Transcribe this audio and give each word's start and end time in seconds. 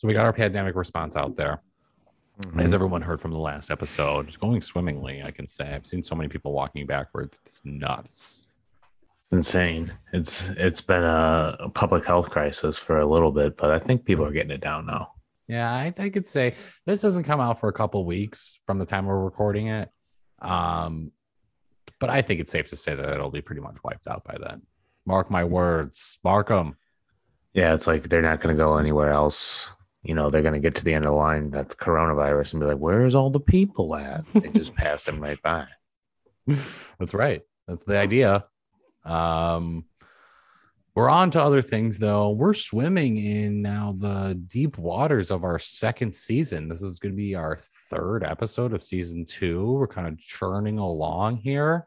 So 0.00 0.08
we 0.08 0.14
got 0.14 0.24
our 0.24 0.32
pandemic 0.32 0.76
response 0.76 1.14
out 1.14 1.36
there. 1.36 1.60
Mm-hmm. 2.40 2.60
As 2.60 2.72
everyone 2.72 3.02
heard 3.02 3.20
from 3.20 3.32
the 3.32 3.38
last 3.38 3.70
episode, 3.70 4.28
it's 4.28 4.36
going 4.38 4.62
swimmingly, 4.62 5.22
I 5.22 5.30
can 5.30 5.46
say. 5.46 5.74
I've 5.74 5.86
seen 5.86 6.02
so 6.02 6.14
many 6.14 6.26
people 6.26 6.54
walking 6.54 6.86
backwards. 6.86 7.38
It's 7.42 7.60
nuts. 7.64 8.48
It's 9.22 9.32
insane. 9.32 9.92
It's 10.14 10.48
it's 10.56 10.80
been 10.80 11.02
a, 11.02 11.54
a 11.60 11.68
public 11.68 12.06
health 12.06 12.30
crisis 12.30 12.78
for 12.78 13.00
a 13.00 13.04
little 13.04 13.30
bit, 13.30 13.58
but 13.58 13.70
I 13.70 13.78
think 13.78 14.06
people 14.06 14.24
are 14.24 14.30
getting 14.30 14.52
it 14.52 14.62
down 14.62 14.86
now. 14.86 15.12
Yeah, 15.48 15.70
I, 15.70 15.92
I 15.98 16.08
could 16.08 16.26
say 16.26 16.54
this 16.86 17.02
doesn't 17.02 17.24
come 17.24 17.40
out 17.40 17.60
for 17.60 17.68
a 17.68 17.74
couple 17.74 18.02
weeks 18.06 18.58
from 18.64 18.78
the 18.78 18.86
time 18.86 19.04
we're 19.04 19.22
recording 19.22 19.66
it. 19.66 19.90
Um, 20.40 21.12
but 21.98 22.08
I 22.08 22.22
think 22.22 22.40
it's 22.40 22.50
safe 22.52 22.70
to 22.70 22.76
say 22.76 22.94
that 22.94 23.12
it'll 23.12 23.30
be 23.30 23.42
pretty 23.42 23.60
much 23.60 23.76
wiped 23.84 24.08
out 24.08 24.24
by 24.24 24.38
then. 24.40 24.62
Mark 25.04 25.30
my 25.30 25.44
words. 25.44 26.18
Mark 26.24 26.48
them. 26.48 26.78
Yeah, 27.52 27.74
it's 27.74 27.86
like 27.86 28.08
they're 28.08 28.22
not 28.22 28.40
going 28.40 28.56
to 28.56 28.58
go 28.58 28.78
anywhere 28.78 29.10
else. 29.10 29.68
You 30.02 30.14
know, 30.14 30.30
they're 30.30 30.42
going 30.42 30.54
to 30.54 30.60
get 30.60 30.76
to 30.76 30.84
the 30.84 30.94
end 30.94 31.04
of 31.04 31.10
the 31.10 31.16
line 31.16 31.50
that's 31.50 31.74
coronavirus 31.74 32.54
and 32.54 32.60
be 32.60 32.66
like, 32.66 32.78
"Where's 32.78 33.14
all 33.14 33.30
the 33.30 33.40
people 33.40 33.94
at?" 33.94 34.24
They 34.32 34.48
just 34.50 34.74
pass 34.74 35.04
them 35.04 35.20
right 35.20 35.40
by. 35.42 35.66
That's 36.98 37.14
right. 37.14 37.42
That's 37.68 37.84
the 37.84 37.98
idea. 37.98 38.46
Um, 39.04 39.84
we're 40.94 41.08
on 41.08 41.30
to 41.30 41.42
other 41.42 41.62
things 41.62 41.98
though. 41.98 42.30
We're 42.30 42.52
swimming 42.52 43.16
in 43.16 43.62
now 43.62 43.94
the 43.96 44.38
deep 44.48 44.76
waters 44.76 45.30
of 45.30 45.44
our 45.44 45.58
second 45.58 46.14
season. 46.14 46.68
This 46.68 46.82
is 46.82 46.98
going 46.98 47.12
to 47.12 47.16
be 47.16 47.34
our 47.34 47.58
third 47.88 48.24
episode 48.24 48.74
of 48.74 48.82
season 48.82 49.24
two. 49.24 49.72
We're 49.72 49.86
kind 49.86 50.08
of 50.08 50.18
churning 50.18 50.78
along 50.78 51.38
here, 51.38 51.86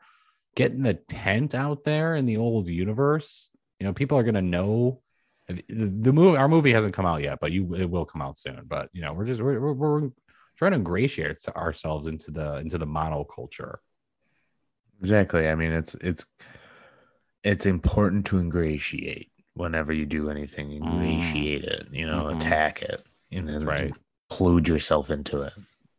getting 0.55 0.81
the 0.81 0.95
tent 0.95 1.53
out 1.53 1.83
there 1.83 2.15
in 2.15 2.25
the 2.25 2.37
old 2.37 2.69
universe. 2.69 3.49
You 3.79 3.85
know, 3.85 3.93
people 3.93 4.17
are 4.17 4.23
going 4.23 4.35
to 4.35 4.41
know 4.41 5.02
the, 5.47 6.13
movie. 6.13 6.37
Our 6.37 6.47
movie 6.47 6.71
hasn't 6.71 6.93
come 6.93 7.05
out 7.05 7.21
yet, 7.21 7.39
but 7.41 7.51
you 7.51 7.73
it 7.75 7.89
will 7.89 8.05
come 8.05 8.21
out 8.21 8.37
soon. 8.37 8.61
But 8.65 8.89
you 8.93 9.01
know, 9.01 9.13
we're 9.13 9.25
just 9.25 9.41
we're, 9.41 9.73
we're, 9.73 10.09
trying 10.55 10.71
to 10.71 10.77
ingratiate 10.77 11.37
ourselves 11.55 12.07
into 12.07 12.31
the 12.31 12.57
into 12.57 12.77
the 12.77 12.85
monoculture. 12.87 13.77
Exactly. 14.99 15.49
I 15.49 15.55
mean, 15.55 15.71
it's 15.71 15.95
it's 15.95 16.25
it's 17.43 17.65
important 17.65 18.25
to 18.27 18.37
ingratiate 18.37 19.31
whenever 19.53 19.91
you 19.91 20.05
do 20.05 20.29
anything. 20.29 20.71
Ingratiate 20.71 21.63
it, 21.65 21.87
you 21.91 22.05
know, 22.05 22.25
Mhm. 22.25 22.35
attack 22.37 22.81
it, 22.81 23.03
and 23.31 23.49
then 23.49 23.65
right. 23.65 23.93
include 24.29 24.67
yourself 24.67 25.09
into 25.09 25.41
it. 25.41 25.53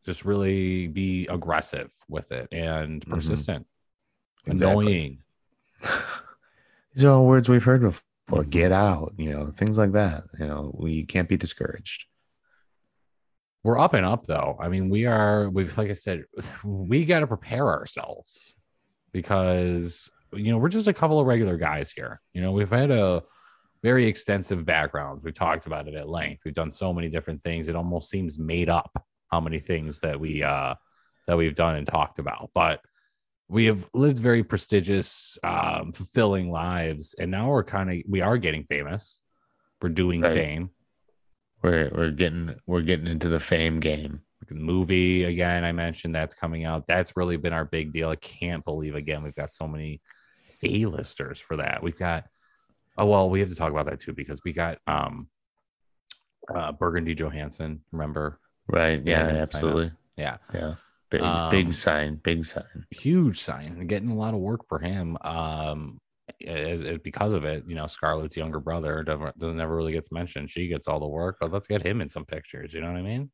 just 0.04 0.26
really 0.26 0.86
be 0.86 1.26
aggressive 1.28 1.90
with 2.10 2.30
it 2.30 2.46
and 2.52 3.00
Mhm. 3.00 3.08
persistent, 3.08 3.66
Exactly. 4.44 4.84
annoying. 4.84 5.22
These 6.94 7.06
are 7.06 7.12
all 7.12 7.26
words 7.26 7.48
we've 7.48 7.64
heard 7.64 7.80
before. 7.80 8.02
Mhm. 8.30 8.50
Get 8.50 8.72
out, 8.72 9.14
you 9.18 9.30
know, 9.30 9.50
things 9.50 9.76
like 9.78 9.92
that. 9.92 10.24
You 10.38 10.46
know, 10.46 10.74
we 10.78 11.04
can't 11.04 11.28
be 11.28 11.36
discouraged. 11.36 12.06
We're 13.62 13.78
up 13.78 13.94
and 13.94 14.04
up 14.04 14.26
though. 14.26 14.56
I 14.60 14.68
mean, 14.68 14.90
we 14.90 15.06
are. 15.06 15.48
We've 15.48 15.76
like 15.78 15.90
I 15.90 15.94
said, 15.94 16.24
we 16.64 17.04
got 17.04 17.20
to 17.20 17.26
prepare 17.26 17.68
ourselves 17.68 18.54
because 19.12 20.10
you 20.32 20.52
know 20.52 20.58
we're 20.58 20.68
just 20.68 20.88
a 20.88 20.92
couple 20.92 21.20
of 21.20 21.26
regular 21.26 21.56
guys 21.56 21.90
here. 21.92 22.20
You 22.32 22.42
know, 22.42 22.52
we've 22.52 22.70
had 22.70 22.90
a 22.90 23.22
very 23.82 24.06
extensive 24.06 24.64
backgrounds. 24.64 25.22
We've 25.22 25.34
talked 25.34 25.66
about 25.66 25.88
it 25.88 25.94
at 25.94 26.08
length. 26.08 26.42
We've 26.44 26.54
done 26.54 26.70
so 26.70 26.92
many 26.92 27.08
different 27.08 27.42
things. 27.42 27.68
It 27.68 27.76
almost 27.76 28.10
seems 28.10 28.38
made 28.38 28.68
up 28.68 28.90
how 29.30 29.40
many 29.40 29.60
things 29.60 30.00
that 30.00 30.18
we 30.18 30.42
uh 30.42 30.74
that 31.26 31.36
we've 31.36 31.54
done 31.54 31.76
and 31.76 31.86
talked 31.86 32.18
about. 32.18 32.50
But 32.54 32.80
we 33.48 33.66
have 33.66 33.86
lived 33.94 34.18
very 34.18 34.42
prestigious, 34.42 35.38
um, 35.42 35.92
fulfilling 35.92 36.50
lives, 36.50 37.14
and 37.18 37.30
now 37.30 37.48
we're 37.50 37.64
kind 37.64 37.90
of 37.90 37.96
we 38.08 38.20
are 38.20 38.38
getting 38.38 38.64
famous. 38.64 39.20
We're 39.82 39.90
doing 39.90 40.22
Right. 40.22 40.34
fame. 40.34 40.70
We're 41.62 41.90
we're 41.94 42.10
getting 42.10 42.54
we're 42.66 42.82
getting 42.82 43.06
into 43.06 43.28
the 43.28 43.40
fame 43.40 43.80
game. 43.80 44.20
the 44.46 44.54
movie 44.54 45.24
again 45.24 45.64
i 45.64 45.72
mentioned 45.72 46.14
that's 46.14 46.34
coming 46.34 46.66
out 46.66 46.86
that's 46.86 47.16
really 47.16 47.38
been 47.38 47.54
our 47.54 47.64
big 47.64 47.92
deal 47.92 48.10
i 48.10 48.16
can't 48.16 48.62
believe 48.66 48.94
again 48.94 49.22
we've 49.22 49.34
got 49.34 49.50
so 49.50 49.66
many 49.66 50.02
a-listers 50.62 51.38
for 51.40 51.56
that 51.56 51.82
we've 51.82 51.98
got 51.98 52.26
oh 52.98 53.06
well 53.06 53.30
we 53.30 53.40
have 53.40 53.48
to 53.48 53.54
talk 53.54 53.70
about 53.70 53.86
that 53.86 53.98
too 54.00 54.12
because 54.12 54.42
we 54.44 54.52
got 54.52 54.76
um 54.86 55.30
uh 56.54 56.70
burgundy 56.72 57.14
johansson 57.14 57.80
remember 57.90 58.38
Right. 58.68 59.00
Yeah, 59.02 59.28
Yeah, 59.28 59.36
absolutely. 59.42 59.92
yeah 60.16 60.36
Yeah. 60.52 60.74
Big 61.18 61.22
Um, 61.22 61.50
big 61.50 61.72
sign. 61.72 62.16
Big 62.22 62.44
sign. 62.44 62.64
huge 62.90 63.40
sign 63.40 63.86
getting 63.86 64.10
a 64.10 64.14
lot 64.14 64.34
of 64.34 64.40
work 64.40 64.60
for 64.68 64.78
him 64.78 65.16
um 65.22 65.98
as, 66.46 66.82
as- 66.82 66.98
because 66.98 67.32
of 67.34 67.44
it 67.44 67.64
you 67.66 67.74
know 67.74 67.86
scarlett's 67.86 68.36
younger 68.36 68.60
brother 68.60 69.02
doesn't, 69.02 69.38
doesn't 69.38 69.56
never 69.58 69.76
really 69.76 69.92
gets 69.92 70.10
mentioned 70.10 70.50
she 70.50 70.68
gets 70.68 70.88
all 70.88 70.98
the 71.00 71.06
work 71.06 71.36
but 71.40 71.52
let's 71.52 71.66
get 71.66 71.84
him 71.84 72.00
in 72.00 72.08
some 72.08 72.24
pictures 72.24 72.72
you 72.72 72.80
know 72.80 72.88
what 72.88 72.96
i 72.98 73.02
mean 73.02 73.30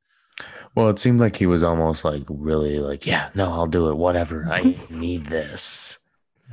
Well, 0.75 0.89
it 0.89 0.99
seemed 0.99 1.21
like 1.21 1.37
he 1.37 1.47
was 1.47 1.63
almost 1.63 2.03
like 2.05 2.23
really 2.29 2.79
like, 2.81 3.05
yeah, 3.07 3.29
no, 3.35 3.51
I'll 3.53 3.67
do 3.67 3.91
it. 3.91 3.97
Whatever. 3.97 4.47
I 4.51 4.75
need 4.89 5.27
this. 5.27 5.99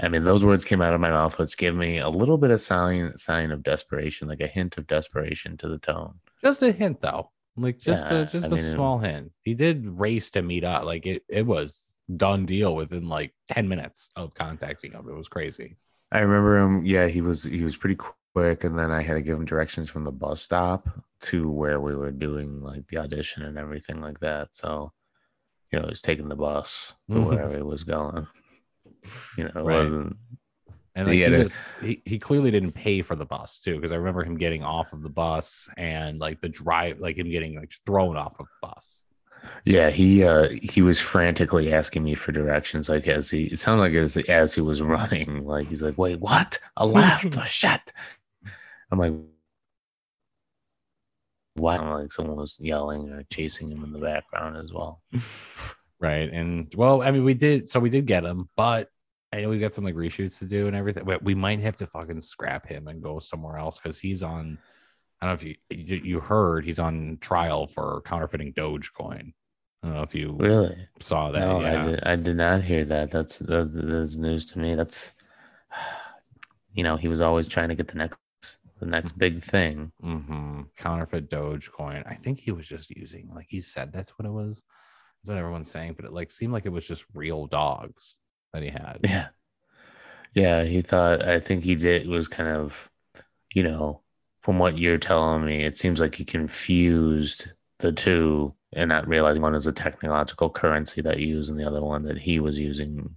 I 0.04 0.10
mean, 0.10 0.26
those 0.26 0.44
words 0.44 0.66
came 0.66 0.82
out 0.82 0.94
of 0.94 1.00
my 1.00 1.10
mouth, 1.10 1.40
which 1.40 1.56
gave 1.58 1.74
me 1.74 2.00
a 2.00 2.10
little 2.10 2.38
bit 2.38 2.52
of 2.52 2.60
sign 2.60 3.16
sign 3.16 3.50
of 3.52 3.64
desperation, 3.64 4.28
like 4.28 4.42
a 4.42 4.48
hint 4.48 4.78
of 4.78 4.88
desperation 4.88 5.56
to 5.58 5.70
the 5.70 5.78
tone. 5.78 6.16
just 6.44 6.62
a 6.64 6.72
hint 6.74 7.00
though 7.00 7.32
like 7.58 7.80
just 7.80 8.12
Yeah, 8.12 8.12
a 8.12 8.26
just 8.26 8.46
I 8.46 8.50
a 8.52 8.58
mean, 8.58 8.64
small 8.74 9.00
hint 9.00 9.32
he 9.44 9.54
did 9.56 9.86
race 9.86 10.32
to 10.32 10.42
meet 10.42 10.64
up 10.64 10.84
like 10.86 11.06
it 11.06 11.24
it 11.30 11.46
was 11.46 11.96
done 12.16 12.46
deal 12.46 12.76
within 12.76 13.10
like 13.10 13.34
10 13.50 13.68
minutes 13.68 14.10
of 14.16 14.34
contacting 14.34 14.92
him 14.92 15.10
it 15.10 15.14
was 15.16 15.28
crazy 15.28 15.78
I 16.12 16.20
remember 16.20 16.58
him. 16.58 16.86
Yeah, 16.86 17.08
he 17.08 17.22
was 17.22 17.44
he 17.44 17.64
was 17.64 17.76
pretty 17.76 17.96
quick, 17.96 18.64
and 18.64 18.78
then 18.78 18.92
I 18.92 19.02
had 19.02 19.16
to 19.16 19.22
give 19.22 19.38
him 19.38 19.46
directions 19.46 19.90
from 19.90 20.04
the 20.04 20.12
bus 20.12 20.42
stop 20.42 20.88
to 21.22 21.50
where 21.50 21.82
we 21.82 21.96
were 21.96 22.12
doing 22.12 22.62
like 22.62 22.88
the 22.88 22.98
audition 23.00 23.44
and 23.44 23.58
everything 23.58 24.00
like 24.02 24.20
that. 24.20 24.56
So, 24.56 24.94
you 25.72 25.80
know, 25.80 25.86
he 25.86 25.90
was 25.92 26.02
taking 26.02 26.30
the 26.30 26.36
bus 26.36 26.94
to 27.12 27.22
wherever 27.22 27.56
he 27.56 27.64
was 27.64 27.84
going. 27.84 28.28
You 29.38 29.46
know, 29.46 29.52
it 29.56 29.66
Right. 29.66 29.68
wasn't. 29.68 30.18
And 30.98 31.08
like, 31.08 31.22
he, 31.24 31.24
it- 31.24 31.40
was, 31.40 31.70
he, 31.82 32.02
he 32.06 32.20
clearly 32.20 32.52
didn't 32.52 32.74
pay 32.74 33.02
for 33.02 33.16
the 33.16 33.26
bus 33.26 33.62
too 33.62 33.76
because 33.78 33.94
i 33.94 33.96
remember 33.96 34.24
him 34.26 34.38
getting 34.38 34.64
off 34.64 34.94
of 34.94 35.02
the 35.04 35.10
bus 35.10 35.70
and 35.78 36.20
like 36.20 36.42
the 36.42 36.50
drive 36.50 37.00
like 37.00 37.18
him 37.18 37.30
getting 37.32 37.56
like 37.60 37.72
thrown 37.86 38.18
off 38.18 38.40
of 38.40 38.48
the 38.48 38.68
bus 38.68 39.06
Yeah, 39.66 39.90
he 39.92 40.24
uh 40.24 40.50
he 40.50 40.82
was 40.82 41.00
frantically 41.00 41.72
asking 41.74 42.04
me 42.04 42.16
for 42.16 42.32
directions, 42.32 42.90
like 42.90 43.08
as 43.08 43.30
he 43.30 43.44
it 43.46 43.60
sounded 43.60 43.84
like 43.84 43.94
as 43.94 44.18
as 44.30 44.56
he 44.56 44.62
was 44.62 44.82
running, 44.96 45.46
like 45.46 45.68
he's 45.68 45.84
like, 45.84 45.98
"Wait, 45.98 46.20
what? 46.20 46.60
A 46.78 46.86
left? 47.00 47.38
a 47.38 47.46
shit?" 47.46 47.94
I'm 48.92 49.00
like, 49.00 49.14
"Why?" 51.56 51.78
Like 51.78 52.12
someone 52.12 52.38
was 52.38 52.60
yelling 52.60 53.10
or 53.10 53.24
chasing 53.32 53.72
him 53.72 53.84
in 53.84 53.92
the 53.92 54.00
background 54.00 54.58
as 54.58 54.72
well. 54.74 55.02
right 56.00 56.30
and 56.32 56.72
well 56.76 57.02
i 57.02 57.10
mean 57.10 57.24
we 57.24 57.34
did 57.34 57.68
so 57.68 57.80
we 57.80 57.90
did 57.90 58.06
get 58.06 58.24
him 58.24 58.48
but 58.56 58.90
I 59.34 59.42
know 59.42 59.50
we 59.50 59.60
got 59.60 59.74
some 59.74 59.84
like 59.84 59.96
reshoots 59.96 60.40
to 60.40 60.46
do 60.46 60.68
and 60.68 60.76
everything. 60.76 61.04
But 61.06 61.24
we 61.24 61.36
might 61.36 61.60
have 61.60 61.76
to 61.78 61.88
fucking 61.88 62.22
scrap 62.22 62.66
him 62.68 62.88
and 62.88 63.02
go 63.02 63.20
somewhere 63.20 63.58
else 63.58 63.78
because 63.78 64.00
he's 64.00 64.24
on. 64.24 64.58
I 65.22 65.26
don't 65.26 65.32
know 65.32 65.34
if 65.34 65.44
you 65.44 65.56
you 65.70 66.02
you 66.04 66.20
heard 66.20 66.64
he's 66.66 66.80
on 66.80 67.18
trial 67.20 67.68
for 67.68 68.02
counterfeiting 68.06 68.54
Dogecoin. 68.54 69.34
I 69.84 69.88
don't 69.88 69.94
know 69.96 70.04
if 70.04 70.16
you 70.16 70.30
Really? 70.34 70.88
saw 71.00 71.32
that. 71.32 71.40
No, 71.40 71.62
yeah. 71.62 71.84
I 71.84 71.88
did, 71.88 72.04
I 72.04 72.16
did 72.16 72.38
not 72.38 72.64
hear 72.64 72.86
that. 72.86 73.12
That's 73.12 73.40
that, 73.40 73.72
that's 73.74 74.16
news 74.16 74.46
to 74.48 74.60
me. 74.60 74.76
That's 74.76 75.12
you 76.74 76.84
know 76.84 76.96
he 76.96 77.08
was 77.08 77.22
always 77.22 77.48
trying 77.48 77.70
to 77.70 77.76
get 77.76 77.90
the 77.90 77.98
next 77.98 78.18
the 78.80 78.86
next 78.86 79.18
big 79.18 79.42
thing. 79.42 79.92
hmm 80.00 80.62
Counterfeit 80.78 81.30
Dogecoin. 81.30 82.10
I 82.10 82.14
think 82.14 82.40
he 82.40 82.52
was 82.52 82.68
just 82.68 82.92
using, 82.92 83.30
like 83.34 83.48
he 83.50 83.60
said, 83.60 83.92
that's 83.92 84.18
what 84.18 84.28
it 84.28 84.32
was. 84.32 84.64
That's 85.22 85.30
what 85.30 85.38
everyone's 85.38 85.72
saying, 85.72 85.94
but 85.94 86.06
it 86.06 86.14
like 86.14 86.32
seemed 86.32 86.54
like 86.54 86.66
it 86.66 86.72
was 86.72 86.88
just 86.88 87.06
real 87.14 87.48
dogs 87.48 88.20
that 88.58 88.64
he 88.64 88.70
had. 88.70 89.00
Yeah. 89.04 89.28
Yeah, 90.34 90.64
he 90.66 90.82
thought 90.82 91.28
I 91.28 91.40
think 91.40 91.64
he 91.64 91.76
did 91.76 92.08
was 92.08 92.28
kind 92.28 92.50
of 92.56 92.90
you 93.54 93.64
know, 93.64 94.02
from 94.42 94.60
what 94.60 94.78
you're 94.78 94.98
telling 94.98 95.46
me, 95.46 95.64
it 95.64 95.76
seems 95.76 96.00
like 96.00 96.16
he 96.16 96.26
confused 96.26 97.50
the 97.80 97.92
two 97.92 98.54
and 98.74 98.90
not 98.90 99.08
realizing 99.08 99.42
one 99.42 99.56
is 99.56 99.68
a 99.68 99.72
technological 99.72 100.50
currency 100.50 101.02
that 101.02 101.20
you 101.20 101.28
use 101.28 101.50
and 101.50 101.60
the 101.60 101.68
other 101.68 101.80
one 101.80 102.04
that 102.04 102.18
he 102.18 102.40
was 102.40 102.60
using 102.60 103.16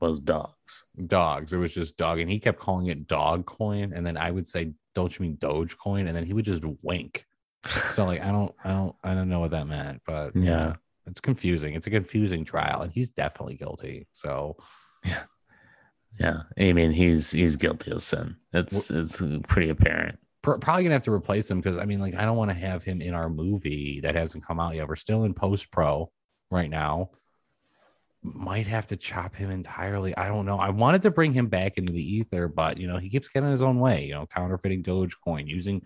was 0.00 0.20
dogs. 0.20 0.84
Dogs. 1.06 1.52
It 1.52 1.58
was 1.58 1.74
just 1.74 1.96
dog, 1.96 2.18
and 2.18 2.30
he 2.30 2.38
kept 2.38 2.58
calling 2.58 2.86
it 2.86 3.06
dog 3.06 3.46
coin. 3.46 3.92
And 3.94 4.06
then 4.06 4.16
I 4.16 4.30
would 4.30 4.46
say, 4.46 4.72
Don't 4.94 5.16
you 5.18 5.24
mean 5.24 5.36
Doge 5.36 5.76
coin? 5.76 6.06
And 6.06 6.16
then 6.16 6.24
he 6.24 6.32
would 6.32 6.44
just 6.44 6.64
wink. 6.82 7.26
So 7.92 8.04
like 8.04 8.20
I 8.20 8.30
don't 8.30 8.54
I 8.62 8.70
don't 8.70 8.96
I 9.02 9.14
don't 9.14 9.28
know 9.28 9.40
what 9.40 9.50
that 9.52 9.66
meant, 9.66 10.02
but 10.06 10.36
yeah. 10.36 10.42
Yeah. 10.42 10.74
It's 11.06 11.20
confusing. 11.20 11.74
It's 11.74 11.86
a 11.86 11.90
confusing 11.90 12.46
trial, 12.46 12.80
and 12.80 12.90
he's 12.90 13.10
definitely 13.10 13.56
guilty. 13.56 14.06
So 14.12 14.56
Yeah. 15.04 15.22
Yeah. 16.18 16.42
I 16.58 16.72
mean 16.72 16.92
he's 16.92 17.30
he's 17.30 17.56
guilty 17.56 17.90
of 17.90 18.02
sin. 18.02 18.36
It's 18.52 18.90
it's 18.90 19.20
pretty 19.48 19.70
apparent. 19.70 20.18
pr- 20.42 20.54
probably 20.56 20.84
gonna 20.84 20.94
have 20.94 21.02
to 21.02 21.12
replace 21.12 21.50
him 21.50 21.58
because 21.60 21.78
I 21.78 21.84
mean, 21.84 22.00
like, 22.00 22.14
I 22.14 22.24
don't 22.24 22.36
want 22.36 22.50
to 22.50 22.56
have 22.56 22.84
him 22.84 23.00
in 23.00 23.14
our 23.14 23.28
movie 23.28 24.00
that 24.02 24.14
hasn't 24.14 24.46
come 24.46 24.60
out 24.60 24.74
yet. 24.74 24.88
We're 24.88 24.96
still 24.96 25.24
in 25.24 25.34
post 25.34 25.70
pro 25.70 26.10
right 26.50 26.70
now. 26.70 27.10
Might 28.22 28.66
have 28.68 28.86
to 28.86 28.96
chop 28.96 29.34
him 29.36 29.50
entirely. 29.50 30.16
I 30.16 30.28
don't 30.28 30.46
know. 30.46 30.58
I 30.58 30.70
wanted 30.70 31.02
to 31.02 31.10
bring 31.10 31.34
him 31.34 31.48
back 31.48 31.76
into 31.76 31.92
the 31.92 32.02
ether, 32.16 32.48
but 32.48 32.78
you 32.78 32.86
know, 32.86 32.96
he 32.96 33.10
keeps 33.10 33.28
getting 33.28 33.50
his 33.50 33.62
own 33.62 33.80
way. 33.80 34.04
You 34.06 34.14
know, 34.14 34.26
counterfeiting 34.26 34.82
Dogecoin, 34.82 35.46
using 35.46 35.82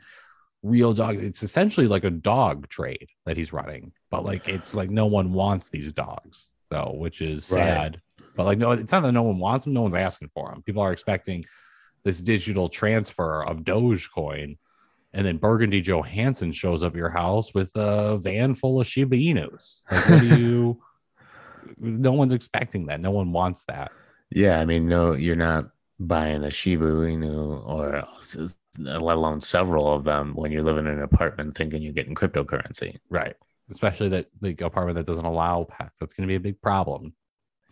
real 0.63 0.93
dogs. 0.93 1.21
It's 1.21 1.43
essentially 1.43 1.89
like 1.89 2.05
a 2.05 2.11
dog 2.11 2.69
trade 2.69 3.09
that 3.27 3.37
he's 3.37 3.53
running, 3.53 3.93
but 4.11 4.25
like 4.25 4.49
it's 4.49 4.75
like 4.75 4.89
no 4.91 5.07
one 5.07 5.33
wants 5.33 5.69
these 5.69 5.93
dogs 5.93 6.51
though, 6.71 6.93
which 6.97 7.23
is 7.23 7.51
Right. 7.51 7.65
sad. 7.65 8.03
But 8.39 8.47
like 8.47 8.59
no, 8.59 8.71
it's 8.71 8.93
not 8.93 9.01
that 9.03 9.11
no 9.11 9.25
one 9.25 9.39
wants 9.39 9.65
them. 9.65 9.75
No 9.75 9.83
one's 9.83 9.97
asking 9.97 10.31
for 10.33 10.49
them. 10.49 10.63
People 10.63 10.81
are 10.81 10.93
expecting 10.93 11.45
this 12.05 12.23
digital 12.23 12.69
transfer 12.69 13.45
of 13.45 13.65
Dogecoin, 13.65 14.57
and 15.13 15.27
then 15.27 15.39
Burgundy 15.39 15.81
Johansson 15.81 16.53
shows 16.53 16.85
up 16.85 16.93
at 16.93 16.97
your 16.97 17.11
house 17.11 17.53
with 17.53 17.73
a 17.75 18.17
van 18.19 18.55
full 18.55 18.81
of 18.81 18.87
Shiba 18.87 19.17
Inus. 19.17 19.83
Like, 19.91 20.09
what 20.09 20.21
do 20.21 20.27
you? 20.41 20.83
no 21.79 22.13
one's 22.13 22.33
expecting 22.33 22.87
that. 22.87 23.01
No 23.01 23.11
one 23.11 23.33
wants 23.33 23.65
that. 23.65 23.91
Yeah, 24.31 24.61
I 24.61 24.65
mean, 24.65 24.87
no, 24.87 25.15
you're 25.15 25.35
not 25.35 25.71
buying 25.99 26.45
a 26.45 26.51
Shiba 26.51 26.85
Inu 26.85 27.67
or 27.67 28.07
let 28.79 29.17
alone 29.17 29.41
several 29.41 29.93
of 29.93 30.05
them 30.05 30.33
when 30.35 30.53
you're 30.53 30.63
living 30.63 30.87
in 30.87 30.93
an 30.93 31.03
apartment 31.03 31.57
thinking 31.57 31.83
you're 31.83 31.93
getting 31.93 32.15
cryptocurrency. 32.15 32.99
Right. 33.11 33.35
Especially 33.69 34.09
that 34.11 34.27
the 34.41 34.57
apartment 34.65 34.95
that 34.95 35.07
doesn't 35.07 35.25
allow 35.25 35.65
pets. 35.65 35.99
That's 35.99 36.15
going 36.15 36.27
to 36.27 36.31
be 36.31 36.37
a 36.37 36.41
big 36.41 36.63
problem. 36.63 37.15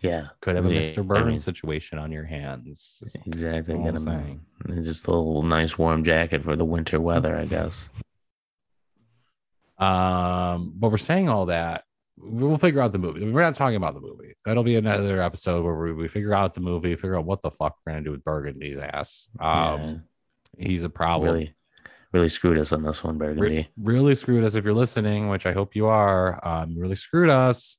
Yeah, 0.03 0.27
Could 0.41 0.57
have 0.57 0.67
a 0.67 0.75
Yeah, 0.75 0.83
Mr. 0.83 0.99
I 0.99 1.03
Burns 1.03 1.27
mean- 1.27 1.39
situation 1.39 1.99
on 1.99 2.13
your 2.13 2.25
hands. 2.25 3.03
exactly. 3.25 3.75
all 3.75 3.83
Get 3.85 3.95
I'm 3.95 4.01
saying. 4.01 4.41
just 4.83 5.07
a 5.07 5.11
little 5.11 5.43
nice 5.43 5.79
warm 5.79 6.05
jacket 6.05 6.45
for 6.45 6.55
the 6.55 6.65
winter 6.67 7.01
weather, 7.01 7.35
I 7.37 7.47
guess. 7.47 7.89
Um, 9.79 10.73
but 10.77 10.91
we're 10.91 10.97
saying 10.99 11.29
all 11.29 11.47
that. 11.47 11.85
We'll 12.19 12.57
figure 12.57 12.81
out 12.81 12.93
the 12.93 12.99
movie. 12.99 13.31
We're 13.31 13.43
not 13.43 13.55
talking 13.55 13.77
about 13.77 13.95
the 13.95 14.01
movie. 14.01 14.35
That'll 14.45 14.63
be 14.65 14.77
another 14.77 15.21
episode 15.21 15.65
where 15.65 15.75
we, 15.75 15.93
we 15.93 16.09
figure 16.09 16.33
out 16.33 16.55
the 16.55 16.61
movie, 16.63 16.95
figure 16.95 17.19
out 17.19 17.27
what 17.27 17.43
the 17.43 17.51
fuck 17.51 17.77
we're 17.85 17.93
gonna 17.93 18.05
do 18.05 18.11
with 18.13 18.25
Burgundy's 18.25 18.79
ass. 18.79 19.29
Um, 19.39 20.05
he's 20.57 20.85
a 20.85 20.89
yeah, 20.89 20.93
problem. 20.95 21.33
really, 21.35 21.55
really 22.13 22.29
screwed 22.31 22.59
us 22.59 22.73
on 22.73 22.83
this 22.83 23.05
one, 23.05 23.19
Re- 23.19 23.27
Burgundy. 23.35 23.69
really 23.77 24.15
screwed 24.15 24.45
us 24.45 24.55
if 24.55 24.65
you're 24.65 24.73
listening, 24.73 25.29
which 25.29 25.45
I 25.45 25.53
hope 25.53 25.77
you 25.77 25.87
are. 25.87 26.41
Um, 26.47 26.79
really 26.79 26.95
screwed 26.97 27.29
us. 27.29 27.79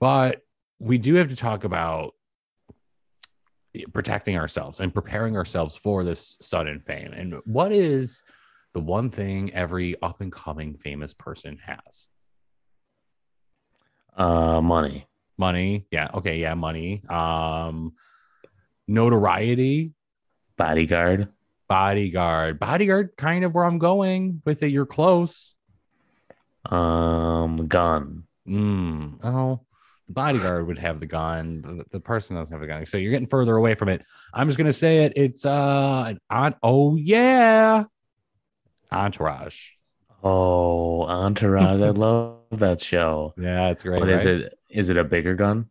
But 0.00 0.40
we 0.82 0.98
do 0.98 1.14
have 1.14 1.28
to 1.28 1.36
talk 1.36 1.64
about 1.64 2.14
protecting 3.92 4.36
ourselves 4.36 4.80
and 4.80 4.92
preparing 4.92 5.36
ourselves 5.36 5.76
for 5.76 6.02
this 6.04 6.36
sudden 6.40 6.80
fame. 6.80 7.12
And 7.12 7.36
what 7.44 7.72
is 7.72 8.22
the 8.74 8.80
one 8.80 9.08
thing 9.08 9.54
every 9.54 10.00
up 10.02 10.20
and 10.20 10.32
coming 10.32 10.74
famous 10.74 11.14
person 11.14 11.58
has? 11.64 12.08
Uh, 14.16 14.60
money. 14.60 15.06
Money. 15.38 15.86
Yeah. 15.90 16.10
Okay. 16.14 16.38
Yeah. 16.38 16.54
Money. 16.54 17.02
Um, 17.08 17.94
notoriety. 18.88 19.92
Bodyguard. 20.56 21.28
Bodyguard. 21.68 22.58
Bodyguard. 22.58 23.16
Kind 23.16 23.44
of 23.44 23.54
where 23.54 23.64
I'm 23.64 23.78
going 23.78 24.42
with 24.44 24.62
it. 24.62 24.72
You're 24.72 24.84
close. 24.84 25.54
Um, 26.66 27.68
gun. 27.68 28.24
Mm, 28.46 29.24
oh, 29.24 29.60
the 30.06 30.12
bodyguard 30.12 30.66
would 30.66 30.78
have 30.78 31.00
the 31.00 31.06
gun. 31.06 31.62
The, 31.62 31.84
the 31.90 32.00
person 32.00 32.36
doesn't 32.36 32.52
have 32.52 32.60
the 32.60 32.66
gun. 32.66 32.84
So 32.86 32.98
you're 32.98 33.12
getting 33.12 33.26
further 33.26 33.56
away 33.56 33.74
from 33.74 33.88
it. 33.88 34.04
I'm 34.32 34.48
just 34.48 34.58
gonna 34.58 34.72
say 34.72 35.04
it. 35.04 35.12
It's 35.16 35.46
uh 35.46 36.04
an 36.08 36.18
on. 36.30 36.54
Oh 36.62 36.96
yeah, 36.96 37.84
Entourage. 38.92 39.70
Oh, 40.22 41.02
Entourage. 41.04 41.80
I 41.80 41.90
love 41.90 42.38
that 42.52 42.80
show. 42.80 43.34
Yeah, 43.36 43.70
it's 43.70 43.82
great. 43.82 44.00
What 44.00 44.08
is 44.08 44.26
right? 44.26 44.34
it? 44.36 44.58
Is 44.70 44.90
it 44.90 44.96
a 44.96 45.04
bigger 45.04 45.34
gun? 45.34 45.66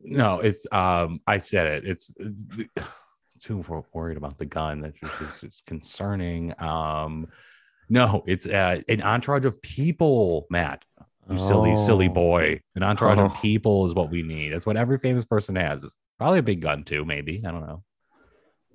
No, 0.00 0.40
it's 0.40 0.66
um. 0.72 1.20
I 1.26 1.38
said 1.38 1.66
it. 1.66 1.84
It's 1.86 2.14
too 3.40 3.64
worried 3.92 4.16
about 4.16 4.38
the 4.38 4.46
gun. 4.46 4.80
That's 4.80 4.98
just 4.98 5.22
it's, 5.22 5.42
it's 5.42 5.60
concerning. 5.66 6.54
Um, 6.60 7.28
no, 7.88 8.24
it's 8.26 8.46
uh, 8.46 8.80
an 8.88 9.02
entourage 9.02 9.44
of 9.44 9.60
people, 9.60 10.46
Matt. 10.50 10.84
You 11.30 11.38
silly, 11.38 11.76
silly 11.76 12.08
Oh. 12.08 12.12
boy. 12.14 12.60
An 12.74 12.82
entourage 12.82 13.18
Oh. 13.18 13.26
of 13.26 13.34
people 13.40 13.86
is 13.86 13.94
what 13.94 14.10
we 14.10 14.22
need. 14.22 14.50
That's 14.52 14.66
what 14.66 14.76
every 14.76 14.98
famous 14.98 15.24
person 15.24 15.56
has. 15.56 15.82
It's 15.84 15.96
probably 16.18 16.38
a 16.40 16.42
big 16.42 16.60
gun 16.60 16.84
too, 16.84 17.04
maybe. 17.04 17.42
I 17.46 17.50
don't 17.50 17.66
know. 17.66 17.82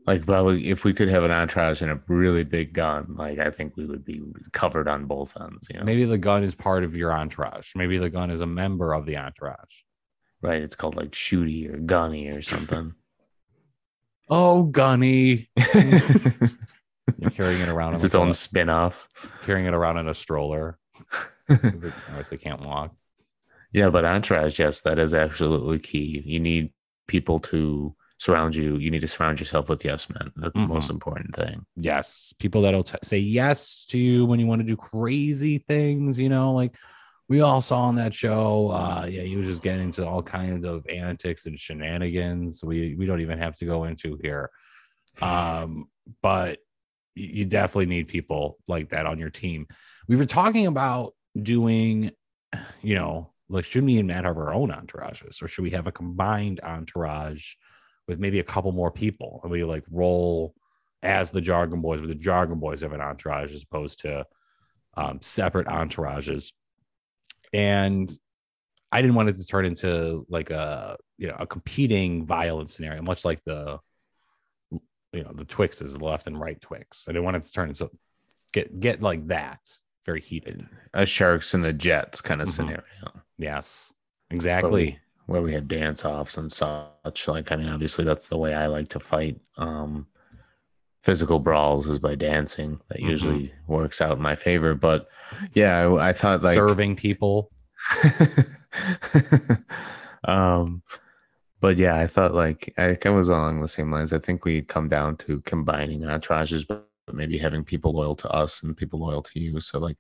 Like 0.08 0.26
probably 0.26 0.70
if 0.70 0.84
we 0.84 0.94
could 0.94 1.10
have 1.10 1.24
an 1.24 1.30
entourage 1.32 1.82
and 1.84 1.92
a 1.92 2.02
really 2.08 2.44
big 2.44 2.74
gun, 2.74 3.14
like 3.18 3.38
I 3.38 3.52
think 3.52 3.78
we 3.78 3.86
would 3.86 4.04
be 4.04 4.22
covered 4.54 4.88
on 4.88 5.06
both 5.06 5.38
ends. 5.40 5.68
You 5.70 5.78
know, 5.80 5.86
Maybe 5.86 6.06
the 6.06 6.18
gun 6.18 6.42
is 6.42 6.56
part 6.56 6.84
of 6.84 6.98
your 6.98 7.14
entourage. 7.14 7.74
Maybe 7.76 8.00
the 8.00 8.10
gun 8.10 8.32
is 8.32 8.42
a 8.42 8.48
member 8.48 8.94
of 8.94 9.06
the 9.06 9.18
entourage. 9.18 9.84
right? 10.42 10.62
It's 10.62 10.76
called 10.76 10.96
like 10.96 11.12
shooty 11.12 11.72
or 11.72 11.78
gunny 11.78 12.30
or 12.30 12.42
something. 12.42 12.94
Oh, 14.32 14.62
Gunny. 14.64 15.50
You're 17.18 17.32
carrying 17.32 17.62
it 17.62 17.70
around 17.70 17.96
it's 17.96 18.04
its 18.04 18.14
own 18.14 18.30
a- 18.30 18.34
spin-off. 18.34 19.08
carrying 19.44 19.66
it 19.66 19.74
around 19.74 19.98
in 19.98 20.08
a 20.08 20.14
stroller. 20.14 20.78
obviously 22.10 22.38
can't 22.38 22.66
walk. 22.66 22.96
Yeah, 23.72 23.90
but 23.90 24.06
entourage, 24.06 24.60
yes, 24.60 24.82
that 24.82 24.98
is 25.00 25.14
absolutely 25.14 25.80
key. 25.80 26.24
You 26.26 26.40
need 26.40 26.72
people 27.08 27.40
to 27.40 27.96
surround 28.18 28.56
you. 28.56 28.78
You 28.78 28.92
need 28.92 29.00
to 29.02 29.08
surround 29.08 29.40
yourself 29.40 29.70
with 29.70 29.86
yes 29.86 30.10
men. 30.10 30.32
That's 30.36 30.54
the 30.54 30.68
most 30.68 30.88
Mhm. 30.88 30.96
important 30.96 31.36
thing. 31.36 31.66
Yes. 31.76 32.34
People 32.40 32.62
that'll 32.64 32.84
t- 32.84 32.98
say 33.04 33.20
yes 33.20 33.86
to 33.90 33.98
you 33.98 34.26
when 34.26 34.40
you 34.40 34.48
want 34.48 34.62
to 34.62 34.68
do 34.68 34.76
crazy 34.76 35.60
things, 35.60 36.20
you 36.20 36.30
know, 36.30 36.54
like 36.54 36.76
we 37.30 37.42
all 37.42 37.62
saw 37.62 37.84
on 37.84 37.96
that 37.96 38.14
show. 38.14 38.72
Uh, 38.72 39.06
yeah, 39.08 39.22
he 39.22 39.36
was 39.38 39.46
just 39.48 39.62
getting 39.62 39.84
into 39.86 40.06
all 40.06 40.24
kinds 40.24 40.66
of 40.66 40.86
antics 40.88 41.46
and 41.46 41.58
shenanigans. 41.60 42.64
We 42.64 42.96
we 42.96 43.06
don't 43.06 43.22
even 43.22 43.38
have 43.38 43.56
to 43.58 43.66
go 43.66 43.84
into 43.86 44.18
here. 44.22 44.50
Um, 45.22 45.90
but 46.22 46.60
you 47.16 47.46
definitely 47.46 47.86
need 47.88 48.08
people 48.08 48.58
like 48.68 48.90
that 48.90 49.06
on 49.06 49.20
your 49.20 49.30
team. 49.30 49.68
We 50.08 50.16
were 50.16 50.26
talking 50.26 50.68
about 50.68 51.14
doing, 51.42 52.12
you 52.82 52.96
know, 52.96 53.32
like 53.50 53.66
should 53.66 53.84
me 53.84 54.00
and 54.00 54.08
Matt 54.08 54.26
have 54.26 54.38
our 54.38 54.54
own 54.54 54.70
entourages, 54.70 55.42
or 55.42 55.48
should 55.48 55.64
we 55.64 55.72
have 55.72 55.88
a 55.88 55.92
combined 55.92 56.60
entourage 56.64 57.56
with 58.08 58.20
maybe 58.20 58.40
a 58.40 58.44
couple 58.44 58.72
more 58.72 58.92
people, 58.92 59.40
and 59.44 59.52
we 59.52 59.64
like 59.64 59.84
roll 59.90 60.54
as 61.02 61.32
the 61.32 61.42
Jargon 61.42 61.82
Boys, 61.82 62.00
but 62.00 62.10
the 62.10 62.16
Jargon 62.16 62.60
Boys 62.60 62.82
have 62.82 62.94
an 62.94 63.02
entourage 63.02 63.54
as 63.54 63.64
opposed 63.64 64.02
to 64.02 64.26
um, 64.98 65.20
separate 65.22 65.68
entourages. 65.68 66.52
And 67.54 68.12
I 68.92 69.02
didn't 69.02 69.16
want 69.16 69.30
it 69.30 69.38
to 69.38 69.46
turn 69.46 69.66
into 69.66 70.26
like 70.30 70.50
a 70.50 70.98
you 71.18 71.28
know 71.28 71.36
a 71.40 71.48
competing 71.48 72.26
violent 72.26 72.70
scenario, 72.70 73.02
much 73.02 73.26
like 73.26 73.44
the 73.44 73.80
you 74.72 75.24
know 75.24 75.32
the 75.34 75.46
Twixes, 75.46 75.98
the 75.98 76.06
left 76.06 76.28
and 76.28 76.40
right 76.40 76.60
Twix. 76.60 77.08
I 77.08 77.12
didn't 77.12 77.26
want 77.26 77.38
it 77.38 77.44
to 77.44 77.52
turn 77.52 77.70
into 77.70 77.90
get 78.52 78.80
get 78.80 79.02
like 79.02 79.28
that, 79.28 79.60
very 80.10 80.22
heated. 80.22 80.68
A 80.96 81.06
sharks 81.06 81.54
and 81.54 81.64
the 81.64 81.72
jets 81.72 82.20
kind 82.20 82.42
of 82.42 82.48
Mhm. 82.48 82.52
scenario. 82.52 83.12
Yes, 83.38 83.94
Where 84.30 84.36
exactly. 84.38 84.86
we, 84.86 85.00
where 85.28 85.42
we 85.44 85.54
had 85.54 85.68
dance 85.68 86.04
offs 86.04 86.36
and 86.38 86.52
such. 86.52 87.28
Like, 87.28 87.52
I 87.52 87.56
mean, 87.58 87.70
obviously 87.70 88.06
that's 88.06 88.28
the 88.28 88.38
way 88.38 88.56
I 88.56 88.66
like 88.68 88.90
to 88.90 89.00
fight. 89.00 89.40
Um 89.58 90.08
physical 91.04 91.40
brawls 91.40 91.86
is 91.88 92.00
by 92.00 92.14
dancing. 92.16 92.82
That 92.90 93.00
Mhm. 93.00 93.10
usually 93.10 93.54
works 93.68 94.02
out 94.02 94.18
in 94.18 94.22
my 94.24 94.36
favor. 94.36 94.74
But 94.76 95.08
yeah, 95.54 95.78
I, 95.78 96.10
I 96.10 96.14
thought 96.14 96.42
like 96.44 96.56
Serving 96.56 96.96
people. 96.96 97.52
um 100.26 100.82
but 101.62 101.78
yeah 101.78 101.96
i 101.96 102.06
thought 102.08 102.34
like 102.34 102.74
i 102.78 102.98
i 103.06 103.10
was 103.10 103.30
along 103.30 103.62
the 103.62 103.68
same 103.70 103.90
lines 103.90 104.12
i 104.12 104.20
think 104.20 104.44
we 104.44 104.62
come 104.62 104.90
down 104.90 105.16
to 105.16 105.40
combining 105.42 106.02
entourages 106.02 106.68
but 106.68 106.89
maybe 107.16 107.38
having 107.38 107.64
people 107.64 107.94
loyal 107.94 108.16
to 108.16 108.30
us 108.30 108.64
and 108.64 108.76
people 108.78 109.00
loyal 109.00 109.22
to 109.22 109.40
you 109.40 109.60
so 109.60 109.80
like 109.80 109.98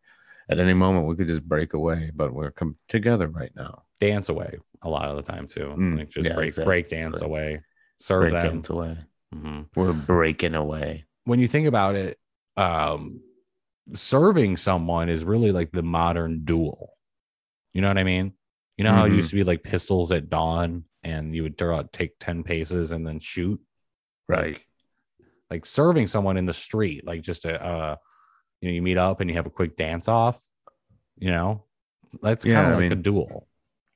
at 0.49 0.59
any 0.59 0.73
moment 0.73 1.05
we 1.07 1.15
could 1.15 1.27
just 1.27 1.43
break 1.47 1.73
away 1.73 2.11
but 2.15 2.33
we're 2.33 2.51
come 2.51 2.75
together 2.87 3.27
right 3.27 3.51
now 3.55 3.83
dance 3.99 4.29
away 4.29 4.57
a 4.81 4.89
lot 4.89 5.09
of 5.09 5.17
the 5.17 5.21
time 5.31 5.45
too. 5.47 5.73
Mm, 5.77 5.97
like 5.97 6.09
just 6.09 6.27
yeah, 6.29 6.35
break 6.35 6.47
exactly. 6.47 6.65
break 6.69 6.89
dance 6.89 7.21
away. 7.21 7.61
Serve 7.99 8.29
break 8.29 8.41
them. 8.41 8.55
dance 8.55 8.69
away 8.69 8.97
Mhm. 9.35 9.67
we're 9.75 9.93
breaking 9.93 10.55
away 10.55 11.05
When 11.25 11.39
you 11.39 11.47
think 11.47 11.67
about 11.67 11.95
it, 11.95 12.17
um, 12.57 13.21
serving 13.93 14.57
someone 14.57 15.09
is 15.09 15.23
really 15.23 15.51
like 15.51 15.71
the 15.71 15.83
modern 15.83 16.43
duel. 16.45 16.93
You 17.73 17.81
know 17.81 17.87
what 17.87 17.97
I 17.97 18.03
mean? 18.03 18.33
You 18.77 18.83
know 18.85 18.93
how 18.93 19.05
it 19.05 19.09
Mhm. 19.11 19.15
used 19.17 19.29
to 19.31 19.35
be 19.35 19.43
like 19.43 19.63
pistols 19.63 20.11
at 20.11 20.29
dawn, 20.29 20.85
and 21.03 21.35
you 21.35 21.43
would 21.43 21.57
throw 21.57 21.77
out, 21.77 21.91
take 21.93 22.17
ten 22.19 22.43
paces 22.43 22.91
and 22.91 23.05
then 23.05 23.19
shoot. 23.19 23.61
right 24.27 24.53
Like, 24.53 24.67
like 25.49 25.65
serving 25.65 26.07
someone 26.07 26.37
in 26.37 26.45
the 26.45 26.53
street, 26.53 27.05
like 27.05 27.21
just 27.21 27.45
a, 27.45 27.63
uh, 27.63 27.95
you 28.61 28.69
know, 28.69 28.73
you 28.75 28.81
meet 28.81 28.97
up 28.97 29.19
and 29.21 29.29
you 29.29 29.35
have 29.35 29.45
a 29.47 29.49
quick 29.51 29.75
dance 29.75 30.07
off. 30.07 30.41
You 31.17 31.31
know, 31.31 31.63
that's 32.21 32.43
kind 32.45 32.71
of 32.73 32.79
like 32.79 32.91
a 32.91 32.95
duel, 32.95 33.47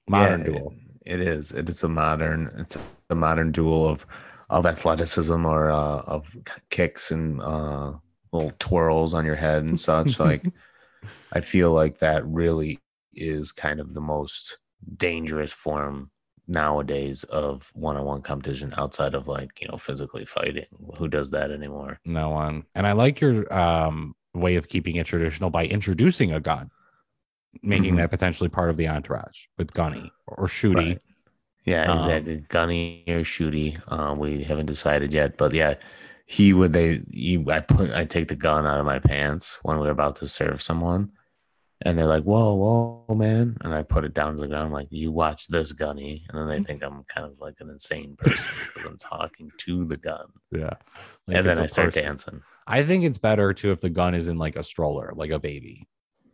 modern 0.09 0.41
Yeah, 0.41 0.45
duel. 0.47 0.73
it 1.05 1.19
is 1.19 1.51
it 1.51 1.69
is 1.69 1.83
a 1.83 1.89
modern 1.89 2.51
it's 2.57 2.77
a 3.09 3.15
modern 3.15 3.51
duel 3.51 3.87
of 3.87 4.05
of 4.49 4.65
athleticism 4.65 5.45
or 5.45 5.69
uh, 5.71 6.01
of 6.05 6.27
kicks 6.69 7.11
and 7.11 7.41
uh 7.41 7.93
little 8.31 8.51
twirls 8.59 9.13
on 9.13 9.25
your 9.25 9.35
head 9.35 9.63
and 9.63 9.79
such 9.79 10.19
like 10.27 10.43
i 11.31 11.39
feel 11.39 11.71
like 11.71 11.99
that 11.99 12.25
really 12.25 12.79
is 13.13 13.51
kind 13.51 13.79
of 13.79 13.93
the 13.93 14.01
most 14.01 14.57
dangerous 14.97 15.51
form 15.53 16.09
nowadays 16.47 17.23
of 17.25 17.71
one-on-one 17.73 18.21
competition 18.21 18.73
outside 18.77 19.13
of 19.15 19.27
like 19.27 19.61
you 19.61 19.67
know 19.67 19.77
physically 19.77 20.25
fighting 20.25 20.65
who 20.97 21.07
does 21.07 21.31
that 21.31 21.51
anymore 21.51 21.99
No 22.05 22.29
one. 22.29 22.65
And 22.75 22.87
I 22.87 22.93
like 22.93 23.21
your 23.21 23.51
um 23.53 24.15
way 24.33 24.55
of 24.55 24.67
keeping 24.67 24.95
it 24.95 25.05
traditional 25.05 25.49
by 25.49 25.65
introducing 25.65 26.33
a 26.33 26.39
gun, 26.39 26.71
making 27.63 27.95
Mhm. 27.95 27.97
that 27.97 28.11
potentially 28.11 28.49
part 28.49 28.69
of 28.69 28.77
the 28.77 28.87
entourage 28.87 29.45
with 29.57 29.73
Gunny 29.73 30.15
or 30.27 30.47
Shooty. 30.47 30.99
Right. 30.99 31.01
Yeah, 31.65 31.87
Um, 31.87 31.95
exactly. 31.97 32.37
Gunny 32.49 33.05
or 33.07 33.21
Shooty. 33.21 33.79
Um, 33.91 34.19
we 34.19 34.43
haven't 34.43 34.65
decided 34.67 35.13
yet, 35.13 35.37
but 35.37 35.53
yeah, 35.53 35.75
he 36.25 36.53
would. 36.53 36.73
They, 36.73 37.03
you, 37.09 37.49
I 37.49 37.59
put, 37.61 37.91
I 37.91 38.05
take 38.05 38.27
the 38.29 38.35
gun 38.35 38.65
out 38.65 38.79
of 38.79 38.85
my 38.85 38.99
pants 38.99 39.59
when 39.63 39.79
we 39.79 39.87
are 39.87 39.91
about 39.91 40.15
to 40.17 40.27
serve 40.27 40.61
someone, 40.61 41.11
and 41.83 41.97
they're 41.97 42.05
like, 42.07 42.23
"Whoa, 42.23 42.55
whoa, 42.55 43.15
man!" 43.15 43.57
And 43.61 43.73
I 43.73 43.83
put 43.83 44.03
it 44.05 44.13
down 44.13 44.35
to 44.35 44.41
the 44.41 44.47
ground. 44.47 44.65
I'm 44.67 44.71
like, 44.71 44.87
"You 44.89 45.11
watch 45.11 45.47
this, 45.47 45.71
Gunny," 45.71 46.25
and 46.29 46.37
then 46.39 46.47
they 46.47 46.63
think 46.67 46.83
I'm 46.83 47.03
kind 47.05 47.25
of 47.27 47.39
like 47.39 47.55
an 47.59 47.69
insane 47.69 48.15
person 48.17 48.49
because 48.67 48.89
I'm 48.89 48.97
talking 48.97 49.51
to 49.59 49.85
the 49.85 49.97
gun, 49.97 50.27
Yeah. 50.51 50.73
Like 51.27 51.37
and 51.37 51.47
then 51.47 51.59
I 51.59 51.65
start 51.67 51.87
person. 51.89 52.03
dancing. 52.03 52.41
I 52.67 52.83
think 52.83 53.03
it's 53.03 53.17
better 53.17 53.53
too 53.53 53.71
if 53.71 53.81
the 53.81 53.89
gun 53.89 54.15
is 54.15 54.27
in 54.29 54.37
like 54.37 54.55
a 54.55 54.63
stroller, 54.63 55.11
like 55.15 55.31
a 55.31 55.39
baby, 55.39 55.87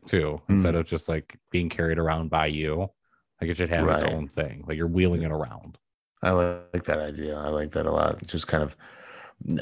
too, 0.07 0.41
Hmm. 0.47 0.53
instead 0.53 0.75
of 0.75 0.85
just 0.85 1.09
like 1.09 1.37
being 1.51 1.69
carried 1.69 1.97
around 1.99 2.29
by 2.29 2.45
you. 2.47 2.89
Like 3.41 3.49
it 3.51 3.57
should 3.57 3.69
have 3.69 3.87
its 3.87 4.03
own 4.03 4.27
thing. 4.27 4.65
Like 4.67 4.75
you're 4.77 4.87
wheeling 4.87 5.23
it 5.23 5.31
around. 5.31 5.77
I 6.21 6.31
like 6.31 6.83
that 6.83 6.99
idea. 6.99 7.37
I 7.37 7.47
like 7.47 7.71
that 7.71 7.85
a 7.85 7.91
lot. 7.91 8.21
Just 8.27 8.47
kind 8.47 8.61
of, 8.61 8.75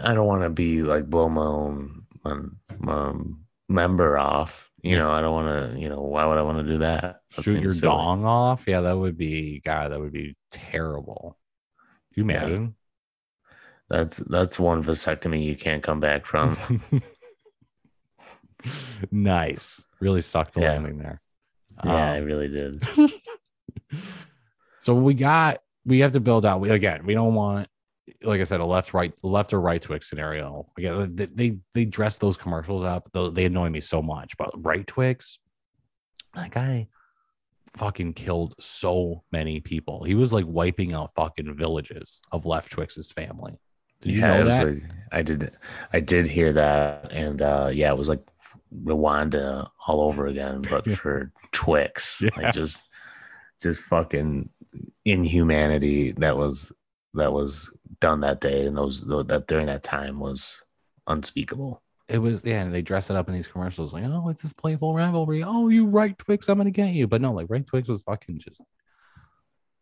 I 0.03 0.15
don't 0.15 0.25
want 0.25 0.41
to 0.41 0.49
be 0.49 0.81
like 0.81 1.07
blow 1.07 1.29
my 1.29 1.43
own 1.43 2.01
my, 2.23 2.39
my 2.79 3.13
member 3.69 4.17
off. 4.17 4.71
You 4.87 4.97
know, 4.97 5.11
I 5.11 5.21
don't 5.21 5.33
want 5.33 5.73
to. 5.73 5.79
You 5.79 5.89
know, 5.89 6.01
why 6.01 6.25
would 6.25 6.37
I 6.37 6.41
want 6.41 6.65
to 6.65 6.71
do 6.71 6.79
that? 6.79 7.21
That 7.35 7.43
Shoot 7.43 7.61
your 7.61 7.71
silly. 7.71 7.91
dong 7.91 8.25
off. 8.25 8.65
Yeah, 8.67 8.81
that 8.81 8.97
would 8.97 9.17
be 9.17 9.61
God, 9.63 9.91
that 9.91 9.99
would 9.99 10.13
be 10.13 10.35
terrible. 10.51 11.37
Do 12.13 12.21
you 12.21 12.27
Yeah. 12.29 12.39
imagine? 12.41 12.75
That's 13.89 14.17
that's 14.17 14.59
one 14.59 14.83
vasectomy 14.83 15.43
you 15.43 15.55
can't 15.55 15.83
come 15.83 15.99
back 15.99 16.25
from. 16.25 16.57
nice. 19.11 19.85
Really 19.99 20.21
sucked 20.21 20.55
the 20.55 20.61
Yeah. 20.61 20.71
landing 20.73 20.97
there. 20.97 21.21
yeah, 21.83 22.13
I 22.13 22.19
Um, 22.19 22.25
really 22.25 22.47
did. 22.49 22.83
so 24.79 24.93
we 24.93 25.13
got 25.13 25.61
we 25.85 25.99
have 25.99 26.11
to 26.13 26.19
build 26.19 26.45
out 26.45 26.59
we 26.59 26.69
again 26.69 27.05
we 27.05 27.13
don't 27.13 27.35
want 27.35 27.67
like 28.23 28.39
i 28.39 28.43
said 28.43 28.59
a 28.61 28.65
left 28.65 28.93
right 28.93 29.13
left 29.23 29.53
or 29.53 29.59
right 29.59 29.81
twix 29.81 30.09
scenario. 30.09 30.69
Again 30.77 31.15
they 31.15 31.25
they, 31.25 31.57
they 31.73 31.85
dress 31.85 32.17
those 32.17 32.37
commercials 32.37 32.83
up. 32.83 33.09
They 33.13 33.45
annoy 33.45 33.69
me 33.69 33.79
so 33.79 34.01
much 34.01 34.37
but 34.37 34.51
right 34.63 34.85
twix 34.87 35.39
that 36.33 36.51
guy 36.51 36.87
fucking 37.75 38.13
killed 38.13 38.55
so 38.59 39.23
many 39.31 39.59
people. 39.59 40.03
He 40.03 40.15
was 40.15 40.33
like 40.33 40.45
wiping 40.47 40.93
out 40.93 41.11
fucking 41.15 41.55
villages 41.55 42.21
of 42.31 42.45
left 42.45 42.71
twix's 42.71 43.11
family. 43.11 43.59
Did 44.01 44.11
you 44.13 44.19
yeah, 44.21 44.37
know 44.37 44.45
that? 44.45 44.67
like 44.67 44.83
I 45.11 45.21
did. 45.21 45.51
I 45.93 45.99
did 45.99 46.27
hear 46.27 46.53
that, 46.53 47.11
and 47.11 47.41
uh, 47.41 47.69
yeah, 47.73 47.91
it 47.91 47.97
was 47.97 48.09
like 48.09 48.21
Rwanda 48.83 49.67
all 49.87 50.01
over 50.01 50.27
again, 50.27 50.61
but 50.69 50.89
for 50.97 51.31
Twix, 51.51 52.21
Yeah. 52.21 52.29
like 52.37 52.53
just, 52.53 52.89
just 53.61 53.81
fucking 53.81 54.49
inhumanity 55.05 56.11
that 56.17 56.37
was 56.37 56.71
that 57.13 57.31
was 57.31 57.71
done 57.99 58.21
that 58.21 58.41
day, 58.41 58.65
and 58.65 58.77
those 58.77 59.01
that 59.01 59.45
during 59.47 59.65
that 59.67 59.83
time 59.83 60.19
was 60.19 60.61
unspeakable. 61.07 61.81
it 62.09 62.17
was 62.19 62.43
yeah 62.45 62.61
and 62.63 62.73
they 62.73 62.81
dress 62.81 63.09
it 63.09 63.15
up 63.15 63.27
in 63.29 63.33
these 63.33 63.47
commercials 63.47 63.93
like 63.93 64.03
oh 64.05 64.27
it's 64.29 64.41
this 64.41 64.51
playful 64.53 64.93
rivalry 64.93 65.41
oh 65.43 65.69
you 65.69 65.85
right 65.85 66.17
twix 66.17 66.47
i'm 66.49 66.57
gonna 66.57 66.69
get 66.71 66.93
you 66.93 67.07
but 67.07 67.21
no 67.21 67.31
like 67.31 67.47
right 67.49 67.65
twix 67.65 67.87
was 67.89 68.01
fucking 68.03 68.37
just 68.39 68.61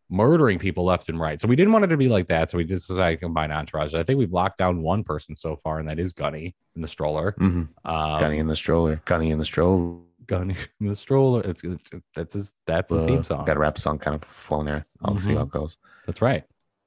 murdering 0.10 0.60
people 0.60 0.86
left 0.86 1.10
and 1.10 1.20
right 1.20 1.42
so 1.42 1.48
we 1.48 1.56
didn't 1.56 1.74
want 1.74 1.84
it 1.84 1.88
to 1.88 1.98
be 1.98 2.08
like 2.08 2.28
that 2.28 2.52
so 2.52 2.58
we 2.60 2.64
just 2.64 2.88
decided 2.88 3.16
to 3.18 3.26
combine 3.26 3.52
entourage 3.52 3.96
i 3.96 4.04
think 4.04 4.20
we've 4.20 4.32
locked 4.32 4.58
down 4.60 4.84
one 4.84 5.04
person 5.04 5.36
so 5.36 5.56
far 5.56 5.80
and 5.80 5.90
that 5.90 5.98
is 5.98 6.14
gunny 6.14 6.56
in 6.76 6.82
the 6.82 6.88
stroller 6.88 7.32
Mm-hmm. 7.40 7.64
um, 7.92 8.20
Gunny 8.20 8.38
in 8.38 8.46
the 8.48 8.56
stroller, 8.56 9.02
Gunny 9.06 9.32
in 9.32 9.40
the 9.40 9.46
stroller. 9.46 9.98
gunny 10.28 10.56
in 10.80 10.88
the 10.88 10.96
stroller 10.96 11.42
it's, 11.42 11.64
it's 11.64 11.90
that's 12.16 12.36
his 12.36 12.54
that's 12.68 12.92
the 12.92 13.04
theme 13.08 13.24
song 13.24 13.46
Got 13.46 13.58
a 13.58 13.60
rap 13.60 13.80
song 13.80 13.98
kind 13.98 14.14
of 14.16 14.24
flowing 14.24 14.68
there. 14.68 14.86
I'll 15.04 15.16
see 15.16 15.32
Mhm. 15.32 15.38
how 15.38 15.44
it 15.44 15.50
goes. 15.50 15.78
that's 16.06 16.22
right 16.22 16.44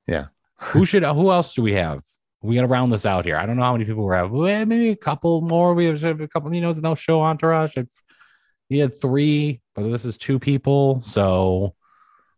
Yeah. 0.09 0.27
who 0.61 0.85
should 0.85 1.05
who 1.05 1.31
else 1.31 1.55
do 1.55 1.63
we 1.63 1.73
have? 1.75 2.03
We 2.43 2.57
gotta 2.57 2.67
round 2.67 2.93
this 2.93 3.07
out 3.07 3.25
here. 3.25 3.37
I 3.37 3.47
don't 3.47 3.57
know 3.57 3.63
how 3.63 3.73
many 3.73 3.85
people 3.85 4.07
we 4.07 4.15
have. 4.15 4.31
Well, 4.31 4.67
maybe 4.67 4.91
a 4.91 4.97
couple 4.97 5.41
more. 5.43 5.75
We 5.75 5.87
have 5.87 6.21
a 6.21 6.29
couple 6.29 6.53
you 6.53 6.61
know 6.61 6.73
no 6.73 6.95
show 6.95 7.21
entourage. 7.21 7.77
He 8.69 8.79
had 8.79 9.01
three 9.01 9.61
but 9.75 9.89
this 9.91 10.05
is 10.05 10.19
two 10.19 10.39
people. 10.39 10.99
So 11.01 11.75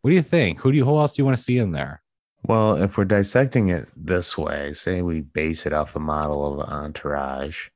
what 0.02 0.10
do 0.10 0.14
you 0.14 0.22
think? 0.22 0.60
Who 0.60 0.70
do 0.70 0.76
you 0.76 0.84
who 0.84 0.98
else 0.98 1.14
do 1.14 1.22
you 1.22 1.24
want 1.24 1.36
to 1.36 1.42
see 1.42 1.58
in 1.58 1.72
there? 1.72 2.02
Well, 2.44 2.82
if 2.82 2.96
we're 2.96 3.04
dissecting 3.04 3.68
it 3.68 3.88
this 3.96 4.36
way, 4.36 4.72
say 4.72 5.02
we 5.02 5.20
base 5.20 5.66
it 5.66 5.72
off 5.72 5.96
a 5.96 6.00
model 6.00 6.60
of 6.60 6.68
entourage, 6.68 7.68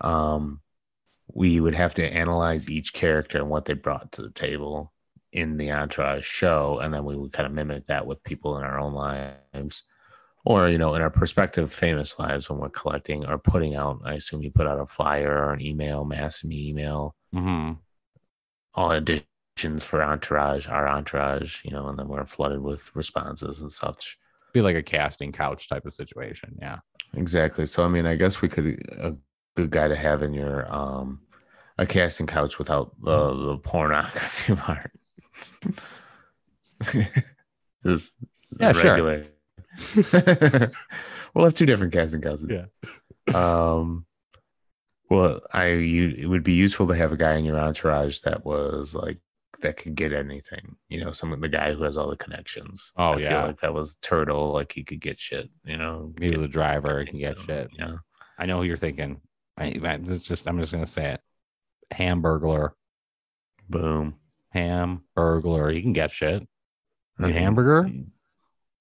um, 0.00 0.60
we 1.32 1.60
would 1.60 1.74
have 1.74 1.94
to 1.94 2.12
analyze 2.12 2.68
each 2.68 2.92
character 2.92 3.38
and 3.38 3.48
what 3.48 3.64
they 3.64 3.74
brought 3.74 4.12
to 4.12 4.22
the 4.22 4.30
table 4.30 4.92
in 5.32 5.56
the 5.56 5.70
entourage 5.70 6.24
show, 6.24 6.78
and 6.80 6.92
then 6.92 7.04
we 7.04 7.16
would 7.16 7.32
kind 7.32 7.46
of 7.46 7.52
mimic 7.52 7.86
that 7.86 8.06
with 8.06 8.22
people 8.22 8.58
in 8.58 8.64
our 8.64 8.78
own 8.78 8.94
lives, 8.94 9.84
or 10.44 10.68
you 10.68 10.78
know, 10.78 10.94
in 10.94 11.02
our 11.02 11.10
prospective 11.10 11.72
famous 11.72 12.18
lives 12.18 12.48
when 12.48 12.58
we're 12.58 12.68
collecting 12.70 13.24
or 13.26 13.38
putting 13.38 13.74
out. 13.74 14.00
I 14.04 14.14
assume 14.14 14.42
you 14.42 14.50
put 14.50 14.66
out 14.66 14.80
a 14.80 14.86
flyer 14.86 15.32
or 15.32 15.52
an 15.52 15.60
email, 15.60 16.04
mass 16.04 16.44
me 16.44 16.68
email, 16.68 17.14
mm-hmm. 17.34 17.72
all 18.74 18.92
editions 18.92 19.84
for 19.84 20.02
entourage, 20.02 20.68
our 20.68 20.88
entourage, 20.88 21.64
you 21.64 21.70
know, 21.70 21.88
and 21.88 21.98
then 21.98 22.08
we're 22.08 22.24
flooded 22.26 22.60
with 22.60 22.94
responses 22.94 23.60
and 23.60 23.72
such. 23.72 24.18
be 24.52 24.62
like 24.62 24.76
a 24.76 24.82
casting 24.82 25.32
couch 25.32 25.68
type 25.68 25.84
of 25.84 25.92
situation 25.92 26.56
yeah 26.60 26.78
Exactly. 27.16 27.66
So 27.66 27.84
I 27.84 27.88
mean, 27.88 28.06
I 28.06 28.14
guess 28.14 28.42
we 28.42 28.48
could 28.48 28.66
a 28.92 29.16
good 29.54 29.70
guy 29.70 29.88
to 29.88 29.96
have 29.96 30.22
in 30.22 30.34
your 30.34 30.70
um 30.72 31.20
a 31.78 31.86
casting 31.86 32.26
couch 32.26 32.58
without 32.58 32.94
the 33.02 33.34
the 33.34 33.58
pornography 33.58 34.54
part. 34.56 34.92
Just 37.82 38.14
Yeah, 38.60 38.72
sure. 38.72 38.92
regular. 38.92 39.26
we'll 41.34 41.44
have 41.44 41.54
two 41.54 41.66
different 41.66 41.92
casting 41.92 42.20
couches. 42.22 42.46
Yeah. 42.48 42.66
Um. 43.34 44.06
Well, 45.10 45.40
I 45.52 45.68
you 45.68 46.14
it 46.16 46.26
would 46.26 46.42
be 46.44 46.54
useful 46.54 46.86
to 46.88 46.94
have 46.94 47.12
a 47.12 47.16
guy 47.16 47.34
in 47.36 47.44
your 47.44 47.58
entourage 47.58 48.20
that 48.20 48.44
was 48.44 48.94
like 48.94 49.18
that 49.60 49.76
could 49.76 49.94
get 49.96 50.12
anything. 50.12 50.76
You 50.88 51.04
know, 51.04 51.10
some 51.12 51.38
the 51.40 51.48
guy 51.48 51.74
who 51.74 51.82
has 51.84 51.96
all 51.96 52.08
the 52.08 52.16
connections. 52.16 52.92
Oh, 52.96 53.12
I 53.12 53.18
yeah. 53.18 53.28
feel 53.28 53.46
like 53.48 53.60
that 53.60 53.74
was 53.74 53.96
Turtle. 53.96 54.52
Like 54.52 54.72
he 54.72 54.84
could 54.84 55.00
get 55.00 55.18
shit. 55.18 55.50
You 55.64 55.76
know, 55.76 56.12
he 56.20 56.30
was 56.30 56.40
a 56.40 56.48
driver 56.48 57.00
he 57.00 57.06
can 57.06 57.18
get 57.18 57.36
you 57.36 57.46
know, 57.46 57.54
shit 57.62 57.70
Yeah. 57.78 57.96
i 58.38 58.46
know 58.46 58.58
who 58.58 58.64
you're 58.64 58.76
thinking 58.76 59.20
I, 59.58 59.66
it's 59.82 60.24
just 60.24 60.46
i'm 60.46 60.60
just 60.60 60.72
gonna 60.72 60.84
say 60.86 61.12
it 61.12 61.20
hamburglar 61.92 62.70
Boom. 63.68 64.18
Hamburglar 64.54 65.74
You 65.74 65.82
can 65.82 65.92
get 65.92 66.10
shit 66.10 66.46
I 67.18 67.22
A 67.22 67.26
mean, 67.26 67.32
hamburger? 67.36 67.90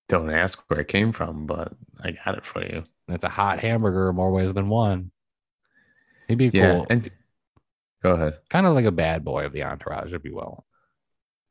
Don't 0.07 0.29
ask 0.31 0.63
where 0.67 0.81
it 0.81 0.87
came 0.87 1.11
from, 1.11 1.45
but 1.47 1.73
I 2.03 2.11
got 2.11 2.37
it 2.37 2.45
for 2.45 2.61
you. 2.63 2.83
It's 3.07 3.23
a 3.23 3.29
hot 3.29 3.59
hamburger 3.59 4.11
more 4.13 4.31
ways 4.31 4.53
than 4.53 4.69
one. 4.69 5.11
He'd 6.27 6.37
be 6.37 6.47
Yeah. 6.47 6.71
cool. 6.73 6.87
And 6.89 7.09
go 8.03 8.11
ahead. 8.11 8.39
kind 8.49 8.65
of 8.67 8.73
like 8.73 8.85
a 8.85 8.91
bad 8.91 9.23
boy 9.23 9.45
of 9.45 9.53
the 9.53 9.63
entourage, 9.63 10.13
if 10.13 10.23
you 10.25 10.35
will. 10.35 10.65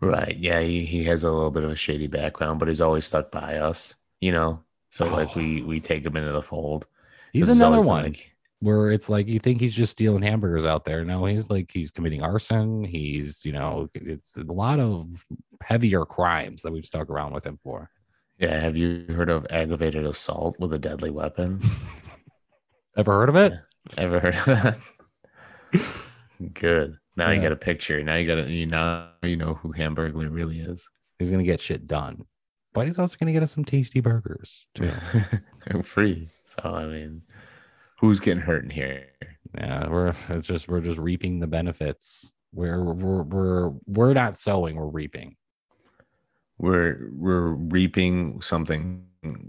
Right. 0.01 0.37
Yeah. 0.37 0.61
He, 0.61 0.85
he 0.85 1.05
has 1.05 1.25
a 1.25 1.31
little 1.33 1.51
bit 1.51 1.65
of 1.65 1.71
a 1.71 1.77
shady 1.77 2.07
background, 2.07 2.59
but 2.59 2.69
he's 2.69 2.81
always 2.81 3.07
stuck 3.07 3.31
by 3.33 3.57
us, 3.57 3.95
you 4.21 4.31
know? 4.33 4.63
So 4.91 5.07
like 5.07 5.31
Oh. 5.31 5.33
we 5.41 5.63
we 5.63 5.81
take 5.81 6.05
him 6.05 6.17
into 6.17 6.33
the 6.33 6.43
fold. 6.43 6.87
He's 7.33 7.49
another 7.49 7.81
one 7.81 8.05
like- 8.05 8.31
where 8.65 8.91
it's 8.91 9.11
like 9.11 9.29
you 9.29 9.39
think 9.39 9.61
he's 9.61 9.75
just 9.75 9.93
stealing 9.93 10.23
hamburgers 10.23 10.65
out 10.65 10.85
there. 10.87 11.05
No, 11.05 11.27
he's 11.27 11.51
like 11.51 11.71
he's 11.71 11.91
committing 11.91 12.23
arson. 12.23 12.83
He's, 12.83 13.45
you 13.45 13.53
know, 13.53 13.89
it's 13.95 14.37
a 14.39 14.43
lot 14.43 14.81
of 14.81 15.25
heavier 15.63 16.05
crimes 16.07 16.63
that 16.63 16.73
we've 16.73 16.85
stuck 16.87 17.11
around 17.11 17.35
with 17.35 17.45
him 17.45 17.59
for. 17.63 17.91
yeah. 18.39 18.59
Have 18.59 18.77
you 18.77 19.05
heard 19.11 19.29
of 19.29 19.47
aggravated 19.51 20.07
assault 20.07 20.57
with 20.59 20.73
a 20.73 20.79
deadly 20.79 21.11
weapon? 21.11 21.61
Ever 22.97 23.13
heard 23.13 23.29
of 23.29 23.37
it? 23.37 23.53
Ever 23.99 24.21
heard 24.21 24.35
of 24.35 24.45
that? 24.47 24.79
Good. 26.55 26.97
Now 27.17 27.31
you 27.31 27.41
got 27.43 27.53
a 27.53 27.57
picture. 27.57 28.03
Now 28.03 28.17
you 28.17 28.27
got 28.27 28.37
to 28.37 28.51
you 28.51 28.67
now 28.67 29.11
you 29.23 29.37
know 29.37 29.55
who 29.55 29.73
Hamburglar 29.73 30.33
really 30.33 30.61
is. 30.61 30.89
He's 31.19 31.31
gonna 31.31 31.45
get 31.45 31.61
shit 31.61 31.87
done. 31.87 32.25
But 32.73 32.87
he's 32.87 32.99
also 32.99 33.17
gonna 33.21 33.33
get 33.33 33.43
us 33.43 33.53
some 33.53 33.65
tasty 33.65 34.01
burgers 34.01 34.67
too. 34.75 34.91
They're 35.67 35.83
free. 35.95 36.29
So 36.45 36.63
I 36.65 36.87
mean, 36.87 37.23
who's 37.97 38.21
getting 38.21 38.43
hurt 38.43 38.65
in 38.65 38.71
here? 38.71 39.07
yeah, 39.57 39.89
we're 39.89 40.15
it's 40.31 40.49
just 40.49 40.69
we're 40.69 40.81
just 40.81 40.99
reaping 40.99 41.39
the 41.41 41.47
benefits. 41.47 42.33
We're 42.53 42.83
we're 42.85 43.23
we're 43.23 43.71
we're 43.87 44.15
not 44.15 44.37
sowing, 44.37 44.77
we're 44.77 44.87
reaping. 44.87 45.37
We're 46.59 47.09
we're 47.13 47.49
reaping 47.51 48.41
something 48.41 49.07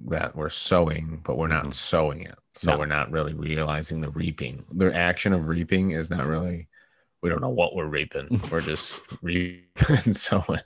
that 0.08 0.36
we're 0.36 0.50
sowing, 0.50 1.22
but 1.24 1.38
we're 1.38 1.48
not 1.48 1.66
Mhm. 1.66 1.74
sowing 1.74 2.22
it. 2.24 2.36
So 2.54 2.72
No. 2.72 2.80
we're 2.80 2.86
not 2.86 3.12
really 3.12 3.34
realizing 3.34 4.02
the 4.02 4.10
reaping. 4.10 4.64
The 4.72 4.94
action 4.96 5.34
of 5.34 5.48
reaping 5.48 5.92
is 5.92 6.10
not 6.10 6.26
really. 6.26 6.68
We 7.22 7.30
don't 7.30 7.42
know 7.42 7.50
what 7.50 7.76
we're 7.76 7.88
reaping. 7.88 8.28
We're 8.52 8.62
just 8.62 9.02
reaping 9.24 9.66
and 10.06 10.16
sowing. 10.16 10.60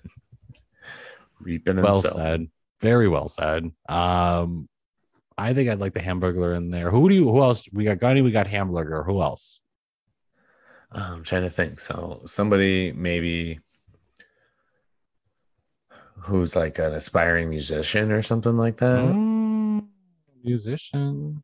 reaping 1.40 1.76
and 1.76 1.84
well 1.84 2.02
sowing. 2.02 2.16
said 2.16 2.48
very 2.82 3.08
well 3.08 3.28
said 3.30 3.72
um 3.88 4.68
i 5.40 5.54
think 5.54 5.70
i'd 5.70 5.80
like 5.80 5.94
the 5.94 6.02
hamburger 6.02 6.54
in 6.54 6.70
there 6.70 6.92
who 6.92 7.10
do 7.10 7.16
you 7.16 7.30
who 7.30 7.42
else 7.42 7.68
we 7.72 7.84
got 7.84 8.00
gunny 8.00 8.22
we 8.22 8.32
got 8.32 8.48
hamburger 8.48 9.04
who 9.04 9.22
else 9.22 9.60
I'm 10.92 11.24
trying 11.24 11.44
to 11.44 11.50
think. 11.50 11.80
So 11.80 12.22
somebody 12.26 12.92
maybe 12.92 13.60
who's 16.18 16.56
like 16.56 16.80
an 16.80 16.94
aspiring 16.94 17.50
musician 17.50 18.12
or 18.12 18.22
something 18.22 18.58
like 18.58 18.78
that. 18.78 19.00
Mm, 19.00 19.88
musician. 20.44 21.44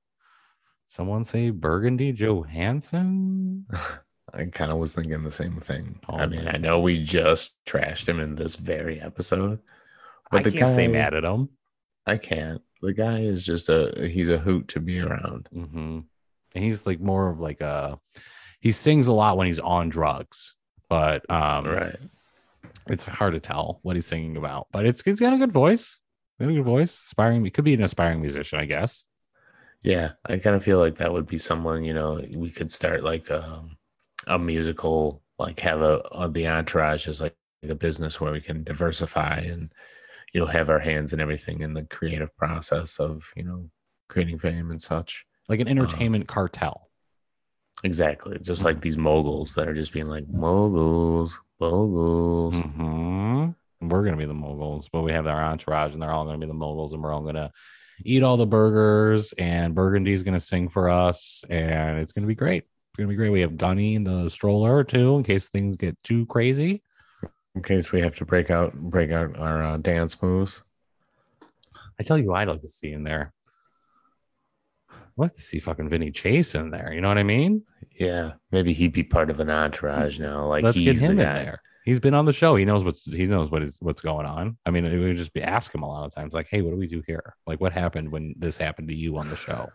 Someone 0.85 1.23
say 1.23 1.49
Burgundy 1.49 2.11
Johansson. 2.11 3.65
I 4.33 4.45
kind 4.45 4.71
of 4.71 4.77
was 4.77 4.93
thinking 4.93 5.23
the 5.23 5.31
same 5.31 5.59
thing. 5.59 5.99
Oh, 6.09 6.17
I 6.17 6.25
mean, 6.25 6.47
I 6.47 6.57
know 6.57 6.79
we 6.79 7.01
just 7.01 7.53
trashed 7.65 8.07
him 8.07 8.19
in 8.19 8.35
this 8.35 8.55
very 8.55 8.99
episode, 8.99 9.59
I 9.59 10.27
but 10.29 10.43
the 10.43 10.51
can't 10.51 10.65
guy, 10.65 10.75
say 10.75 10.87
mad 10.87 11.13
at 11.13 11.23
him. 11.23 11.49
I 12.05 12.17
can't. 12.17 12.61
The 12.85 12.93
guy 12.93 13.19
is 13.19 13.43
just 13.43 13.69
a 13.69 14.07
he's 14.07 14.29
a 14.29 14.37
hoot 14.37 14.67
to 14.69 14.79
be 14.79 14.99
around. 14.99 15.49
hmm 15.51 15.99
And 16.53 16.63
he's 16.63 16.85
like 16.85 16.99
more 16.99 17.29
of 17.29 17.39
like 17.39 17.61
a 17.61 17.99
he 18.59 18.71
sings 18.71 19.07
a 19.07 19.13
lot 19.13 19.37
when 19.37 19.47
he's 19.47 19.59
on 19.59 19.89
drugs, 19.89 20.55
but 20.89 21.29
um 21.29 21.65
Right. 21.65 21.95
it's 22.87 23.05
hard 23.05 23.33
to 23.33 23.39
tell 23.39 23.79
what 23.81 23.95
he's 23.95 24.05
singing 24.05 24.37
about. 24.37 24.67
But 24.71 24.85
it's 24.85 25.01
he's 25.01 25.19
got 25.19 25.33
a 25.33 25.37
good 25.37 25.51
voice. 25.51 26.01
Got 26.39 26.49
a 26.49 26.53
good 26.53 26.63
voice. 26.63 26.93
Aspiring 26.93 27.43
he 27.45 27.51
could 27.51 27.65
be 27.65 27.73
an 27.73 27.83
aspiring 27.83 28.21
musician, 28.21 28.59
I 28.59 28.65
guess. 28.65 29.07
Yeah, 29.83 30.13
I 30.25 30.37
kind 30.37 30.55
of 30.55 30.63
feel 30.63 30.79
like 30.79 30.95
that 30.95 31.13
would 31.13 31.27
be 31.27 31.37
someone, 31.37 31.83
you 31.83 31.93
know, 31.93 32.19
we 32.35 32.49
could 32.49 32.71
start 32.71 33.03
like 33.03 33.29
um, 33.29 33.77
a 34.25 34.39
musical, 34.39 35.21
like 35.37 35.59
have 35.59 35.81
a, 35.81 35.99
a 36.11 36.29
the 36.29 36.47
entourage 36.47 37.07
is 37.07 37.21
like 37.21 37.35
a 37.69 37.75
business 37.75 38.19
where 38.19 38.31
we 38.31 38.41
can 38.41 38.63
diversify 38.63 39.37
and 39.37 39.71
you 40.33 40.41
know 40.41 40.47
have 40.47 40.69
our 40.69 40.79
hands 40.79 41.13
and 41.13 41.21
everything 41.21 41.61
in 41.61 41.73
the 41.73 41.83
creative 41.83 42.35
process 42.37 42.99
of 42.99 43.31
you 43.35 43.43
know 43.43 43.69
creating 44.09 44.37
fame 44.37 44.71
and 44.71 44.81
such. 44.81 45.25
Like 45.47 45.59
an 45.59 45.67
entertainment 45.67 46.27
cartel. 46.27 46.89
Exactly, 47.83 48.39
just 48.39 48.63
like 48.63 48.81
these 48.81 48.97
moguls 48.97 49.53
that 49.55 49.67
are 49.67 49.73
just 49.73 49.93
being 49.93 50.07
like 50.07 50.27
moguls, 50.27 51.39
moguls. 51.59 52.55
hmm 52.55 53.49
We're 53.81 54.03
gonna 54.03 54.17
be 54.17 54.25
the 54.25 54.33
moguls, 54.33 54.89
but 54.91 55.01
we 55.01 55.11
have 55.11 55.27
our 55.27 55.43
entourage, 55.43 55.93
and 55.93 56.01
they're 56.01 56.11
all 56.11 56.25
gonna 56.25 56.37
be 56.37 56.47
the 56.47 56.53
moguls, 56.53 56.93
and 56.93 57.03
we're 57.03 57.13
all 57.13 57.21
gonna 57.21 57.51
eat 58.03 58.23
all 58.23 58.37
the 58.37 58.47
burgers, 58.47 59.33
and 59.33 59.75
Burgundy's 59.75 60.23
gonna 60.23 60.39
sing 60.39 60.69
for 60.69 60.89
us, 60.89 61.43
and 61.49 61.99
it's 61.99 62.11
gonna 62.11 62.27
be 62.27 62.35
great. 62.35 62.63
It's 62.63 62.97
gonna 62.97 63.09
be 63.09 63.15
great. 63.15 63.29
We 63.29 63.41
have 63.41 63.57
Gunny 63.57 63.95
in 63.95 64.03
the 64.03 64.29
stroller 64.29 64.83
too, 64.83 65.17
in 65.17 65.23
case 65.23 65.49
things 65.49 65.77
get 65.77 66.01
too 66.03 66.25
crazy. 66.27 66.81
In 67.55 67.61
case 67.63 67.91
we 67.91 68.01
have 68.01 68.15
to 68.17 68.25
break 68.25 68.49
out 68.51 68.73
break 68.73 69.11
out 69.11 69.37
our 69.37 69.63
uh, 69.63 69.77
dance 69.77 70.21
moves. 70.21 70.61
I 71.99 72.03
tell 72.03 72.17
you, 72.17 72.33
I'd 72.33 72.49
like 72.49 72.61
to 72.61 72.67
see 72.67 72.91
in 72.91 73.03
there. 73.03 73.33
Let's 75.17 75.41
see 75.41 75.59
fucking 75.59 75.87
Vinny 75.87 76.11
Chase 76.11 76.55
in 76.55 76.69
there. 76.71 76.91
You 76.93 76.99
know 76.99 77.07
what 77.07 77.17
I 77.17 77.23
mean? 77.23 77.63
Yeah, 77.97 78.33
maybe 78.51 78.73
he'd 78.73 78.91
be 78.91 79.03
part 79.03 79.29
of 79.29 79.39
an 79.39 79.49
entourage 79.49 80.19
now. 80.19 80.45
Like 80.47 80.65
Let's 80.65 80.77
he's 80.77 80.99
get 80.99 81.09
him 81.09 81.15
the 81.15 81.23
in 81.23 81.27
guy. 81.29 81.43
there. 81.43 81.61
He's 81.85 81.99
been 82.01 82.13
on 82.13 82.25
the 82.25 82.33
show. 82.33 82.55
He 82.57 82.65
knows 82.65 82.83
what's 82.83 83.05
he 83.05 83.25
knows 83.25 83.51
what 83.51 83.61
is 83.61 83.77
what's 83.79 84.01
going 84.01 84.25
on. 84.25 84.57
I 84.65 84.71
mean, 84.71 84.83
we 84.83 84.99
would 84.99 85.15
just 85.15 85.31
be 85.33 85.41
ask 85.41 85.73
him 85.73 85.83
a 85.83 85.87
lot 85.87 86.05
of 86.05 86.13
times, 86.13 86.33
like, 86.33 86.47
"Hey, 86.49 86.61
what 86.61 86.71
do 86.71 86.77
we 86.77 86.87
do 86.87 87.01
here? 87.07 87.35
Like, 87.47 87.61
what 87.61 87.71
happened 87.71 88.11
when 88.11 88.35
this 88.37 88.57
happened 88.57 88.89
to 88.89 88.93
you 88.95 89.17
on 89.17 89.29
the 89.29 89.37
show?" 89.37 89.69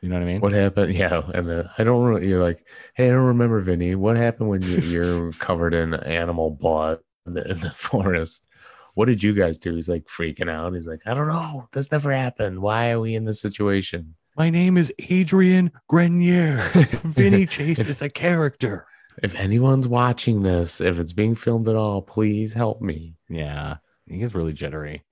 You 0.00 0.08
know 0.08 0.16
what 0.16 0.22
I 0.22 0.26
mean? 0.26 0.40
What 0.40 0.52
happened? 0.52 0.94
Yeah, 0.96 1.22
and 1.32 1.46
then 1.46 1.70
I 1.78 1.84
don't. 1.84 2.02
Re- 2.02 2.26
you're 2.28 2.42
like, 2.42 2.66
hey, 2.94 3.06
I 3.06 3.12
don't 3.12 3.26
remember, 3.26 3.60
Vinny. 3.60 3.94
What 3.94 4.16
happened 4.16 4.48
when 4.48 4.62
you, 4.62 4.78
you're 4.78 5.32
covered 5.38 5.74
in 5.74 5.94
animal 5.94 6.50
blood 6.50 6.98
the, 7.24 7.50
in 7.50 7.60
the 7.60 7.70
forest? 7.76 8.48
What 8.94 9.06
did 9.06 9.22
you 9.22 9.32
guys 9.32 9.58
do? 9.58 9.74
He's 9.74 9.88
like 9.88 10.06
freaking 10.06 10.50
out. 10.50 10.74
He's 10.74 10.86
like, 10.86 11.00
I 11.06 11.14
don't 11.14 11.28
know. 11.28 11.68
This 11.72 11.90
never 11.90 12.12
happened. 12.12 12.60
Why 12.60 12.90
are 12.90 13.00
we 13.00 13.14
in 13.14 13.24
this 13.24 13.40
situation? 13.40 14.14
My 14.36 14.50
name 14.50 14.76
is 14.76 14.92
Adrian 15.10 15.70
Grenier. 15.88 16.58
Vinny 17.04 17.46
Chase 17.46 17.80
is 17.80 18.02
a 18.02 18.08
character. 18.08 18.86
If 19.22 19.34
anyone's 19.34 19.86
watching 19.86 20.42
this, 20.42 20.80
if 20.80 20.98
it's 20.98 21.12
being 21.12 21.34
filmed 21.34 21.68
at 21.68 21.76
all, 21.76 22.00
please 22.00 22.52
help 22.52 22.80
me. 22.80 23.14
Yeah, 23.28 23.76
he 24.06 24.18
gets 24.18 24.34
really 24.34 24.54
jittery. 24.54 25.04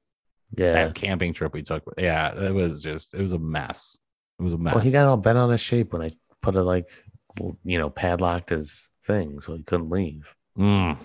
Yeah. 0.56 0.72
That 0.72 0.94
camping 0.94 1.32
trip 1.32 1.52
we 1.52 1.62
took, 1.62 1.82
yeah, 1.98 2.34
it 2.34 2.54
was 2.54 2.82
just 2.82 3.14
it 3.14 3.20
was 3.20 3.32
a 3.32 3.38
mess. 3.38 3.98
It 4.38 4.42
was 4.42 4.54
a 4.54 4.58
mess. 4.58 4.74
Well, 4.74 4.82
he 4.82 4.90
got 4.90 5.06
all 5.06 5.16
bent 5.16 5.38
out 5.38 5.50
of 5.50 5.60
shape 5.60 5.92
when 5.92 6.02
I 6.02 6.10
put 6.40 6.56
it 6.56 6.62
like, 6.62 6.88
you 7.64 7.78
know, 7.78 7.90
padlocked 7.90 8.50
his 8.50 8.88
thing 9.04 9.40
so 9.40 9.54
he 9.54 9.62
couldn't 9.62 9.90
leave. 9.90 10.34
Mm, 10.58 10.96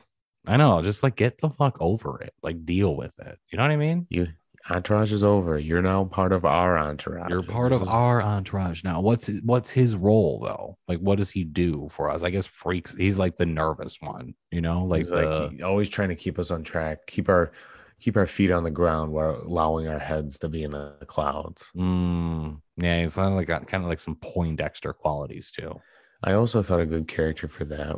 I 0.48 0.58
know. 0.58 0.82
Just 0.82 1.04
like 1.04 1.16
get 1.16 1.40
the 1.40 1.50
fuck 1.50 1.78
over 1.80 2.22
it. 2.22 2.34
Like 2.44 2.66
deal 2.66 2.96
with 2.96 3.18
it. 3.20 3.38
You 3.52 3.58
know 3.58 3.64
what 3.64 3.72
I 3.72 3.78
mean? 3.78 4.08
You 4.10 4.28
entourage 4.70 5.12
is 5.12 5.24
over. 5.24 5.60
You're 5.60 5.82
now 5.82 6.06
part 6.06 6.32
of 6.32 6.44
our 6.46 6.78
entourage. 6.78 7.30
You're 7.30 7.44
part 7.44 7.72
This 7.72 7.82
of 7.82 7.88
is- 7.88 7.94
our 7.94 8.22
entourage 8.22 8.84
now. 8.84 9.00
What's 9.02 9.30
what's 9.44 9.72
his 9.72 9.96
role 9.96 10.40
though? 10.40 10.78
Like, 10.88 11.00
what 11.00 11.18
does 11.20 11.30
he 11.32 11.44
do 11.44 11.88
for 11.92 12.10
us? 12.10 12.24
I 12.24 12.30
guess 12.30 12.46
freaks. 12.46 12.96
He's 12.96 13.20
like 13.20 13.36
the 13.36 13.46
nervous 13.46 13.98
one. 14.02 14.34
You 14.52 14.62
know, 14.62 14.84
like, 14.86 15.02
He's 15.02 15.10
like 15.12 15.52
he- 15.52 15.62
always 15.64 15.90
trying 15.90 16.10
to 16.10 16.16
keep 16.16 16.40
us 16.40 16.52
on 16.52 16.64
track, 16.64 17.06
keep 17.06 17.30
our 17.30 17.52
keep 18.00 18.18
our 18.18 18.26
feet 18.26 18.52
on 18.52 18.64
the 18.64 18.72
ground 18.72 19.12
while 19.12 19.42
allowing 19.46 19.88
our 19.88 20.00
heads 20.00 20.38
to 20.40 20.50
be 20.50 20.64
in 20.64 20.72
the 20.72 20.94
clouds. 21.08 21.72
mm, 21.76 22.60
yeah. 22.78 23.02
He's 23.02 23.16
kind 23.16 23.30
of 23.30 23.36
like 23.36 23.48
got 23.48 23.68
kind 23.68 23.84
of 23.84 23.90
like 23.90 24.00
some 24.00 24.16
Poindexter 24.18 24.94
qualities 24.94 25.52
too. 25.52 25.80
I 26.24 26.34
also 26.34 26.62
thought 26.64 26.82
a 26.82 26.86
good 26.86 27.08
character 27.08 27.48
for 27.48 27.66
that 27.66 27.96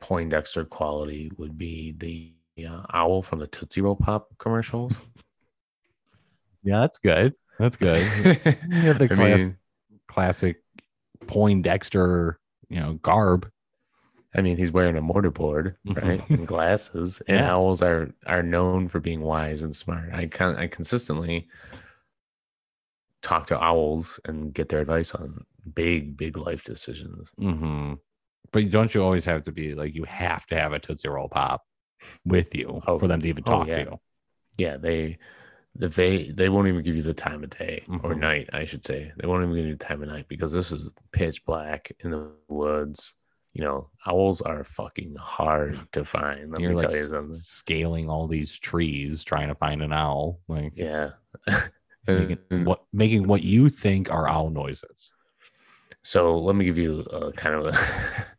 Poindexter 0.00 0.64
quality 0.64 1.30
would 1.36 1.56
be 1.58 1.94
the 1.98 2.66
uh, 2.66 2.82
owl 2.92 3.22
from 3.22 3.38
the 3.38 3.46
Tootsie 3.46 3.80
Roll 3.80 3.96
Pop 3.96 4.28
commercials. 4.38 5.10
Yeah, 6.66 6.80
that's 6.80 6.96
good. 6.96 7.34
That's 7.58 7.76
good. 7.76 8.06
The 8.98 9.06
class, 9.06 9.38
mean, 9.40 9.58
classic 10.08 10.62
Poindexter, 11.26 12.38
you 12.70 12.80
know, 12.80 12.94
garb. 12.94 13.50
I 14.34 14.40
mean, 14.40 14.56
he's 14.56 14.72
wearing 14.72 14.96
a 14.96 15.02
mortarboard, 15.02 15.76
right, 15.94 16.26
and 16.30 16.48
glasses. 16.48 17.22
And 17.28 17.36
Yeah. 17.40 17.52
owls 17.54 17.82
are 17.82 18.12
are 18.26 18.42
known 18.42 18.88
for 18.88 18.98
being 18.98 19.20
wise 19.20 19.62
and 19.62 19.76
smart. 19.76 20.10
I 20.12 20.26
can 20.26 20.56
I 20.56 20.66
consistently 20.66 21.48
talk 23.22 23.46
to 23.48 23.62
owls 23.62 24.18
and 24.24 24.52
get 24.52 24.68
their 24.70 24.80
advice 24.80 25.14
on 25.14 25.44
big, 25.74 26.16
big 26.16 26.36
life 26.36 26.64
decisions. 26.64 27.30
hmm 27.38 27.94
But 28.52 28.70
don't 28.70 28.94
you 28.94 29.02
always 29.02 29.24
have 29.24 29.42
to 29.44 29.52
be 29.52 29.74
like 29.74 29.94
you 29.94 30.04
have 30.04 30.46
to 30.46 30.56
have 30.58 30.72
a 30.72 30.78
Tootsie 30.78 31.08
Roll 31.08 31.28
Pop 31.28 31.62
with 32.24 32.54
you 32.54 32.82
Oh, 32.86 32.98
for 32.98 33.08
them 33.08 33.20
to 33.20 33.28
even 33.28 33.44
oh, 33.44 33.50
talk 33.50 33.68
yeah. 33.68 33.74
to 33.84 33.90
you? 33.90 34.00
Yeah, 34.58 34.76
they 34.76 35.18
if 35.80 35.96
they 35.96 36.30
they 36.30 36.48
won't 36.48 36.68
even 36.68 36.84
give 36.84 36.94
you 36.96 37.02
the 37.02 37.14
time 37.14 37.42
of 37.42 37.50
day 37.50 37.82
or 38.02 38.14
Mhm. 38.14 38.20
night, 38.20 38.50
I 38.52 38.64
should 38.64 38.86
say. 38.86 39.12
They 39.16 39.26
won't 39.26 39.42
even 39.42 39.56
give 39.56 39.66
you 39.66 39.76
the 39.76 39.84
time 39.84 40.02
of 40.02 40.08
night 40.08 40.26
because 40.28 40.52
this 40.52 40.70
is 40.70 40.90
pitch 41.12 41.44
black 41.44 41.90
in 42.00 42.10
the 42.10 42.30
woods. 42.48 43.14
You 43.54 43.62
know, 43.64 43.90
owls 44.06 44.40
are 44.40 44.64
fucking 44.64 45.14
hard 45.16 45.76
to 45.92 46.04
find. 46.04 46.52
Let 46.52 46.60
You're 46.60 46.70
me 46.70 46.76
like 46.76 46.90
tell 46.90 46.98
you 46.98 47.04
something. 47.06 47.34
scaling 47.34 48.08
all 48.08 48.26
these 48.26 48.58
trees 48.58 49.24
trying 49.24 49.48
to 49.48 49.54
find 49.54 49.82
an 49.82 49.92
owl, 49.92 50.40
like 50.48 50.72
Yeah. 50.76 51.10
making 52.06 52.38
what 52.64 52.84
making 52.92 53.26
what 53.26 53.42
you 53.42 53.68
think 53.70 54.10
are 54.10 54.28
owl 54.28 54.50
noises. 54.50 55.12
So 56.02 56.38
let 56.38 56.54
me 56.54 56.64
give 56.64 56.78
you 56.78 57.00
a 57.00 57.32
kind 57.32 57.54
of 57.54 57.66
a 57.66 57.72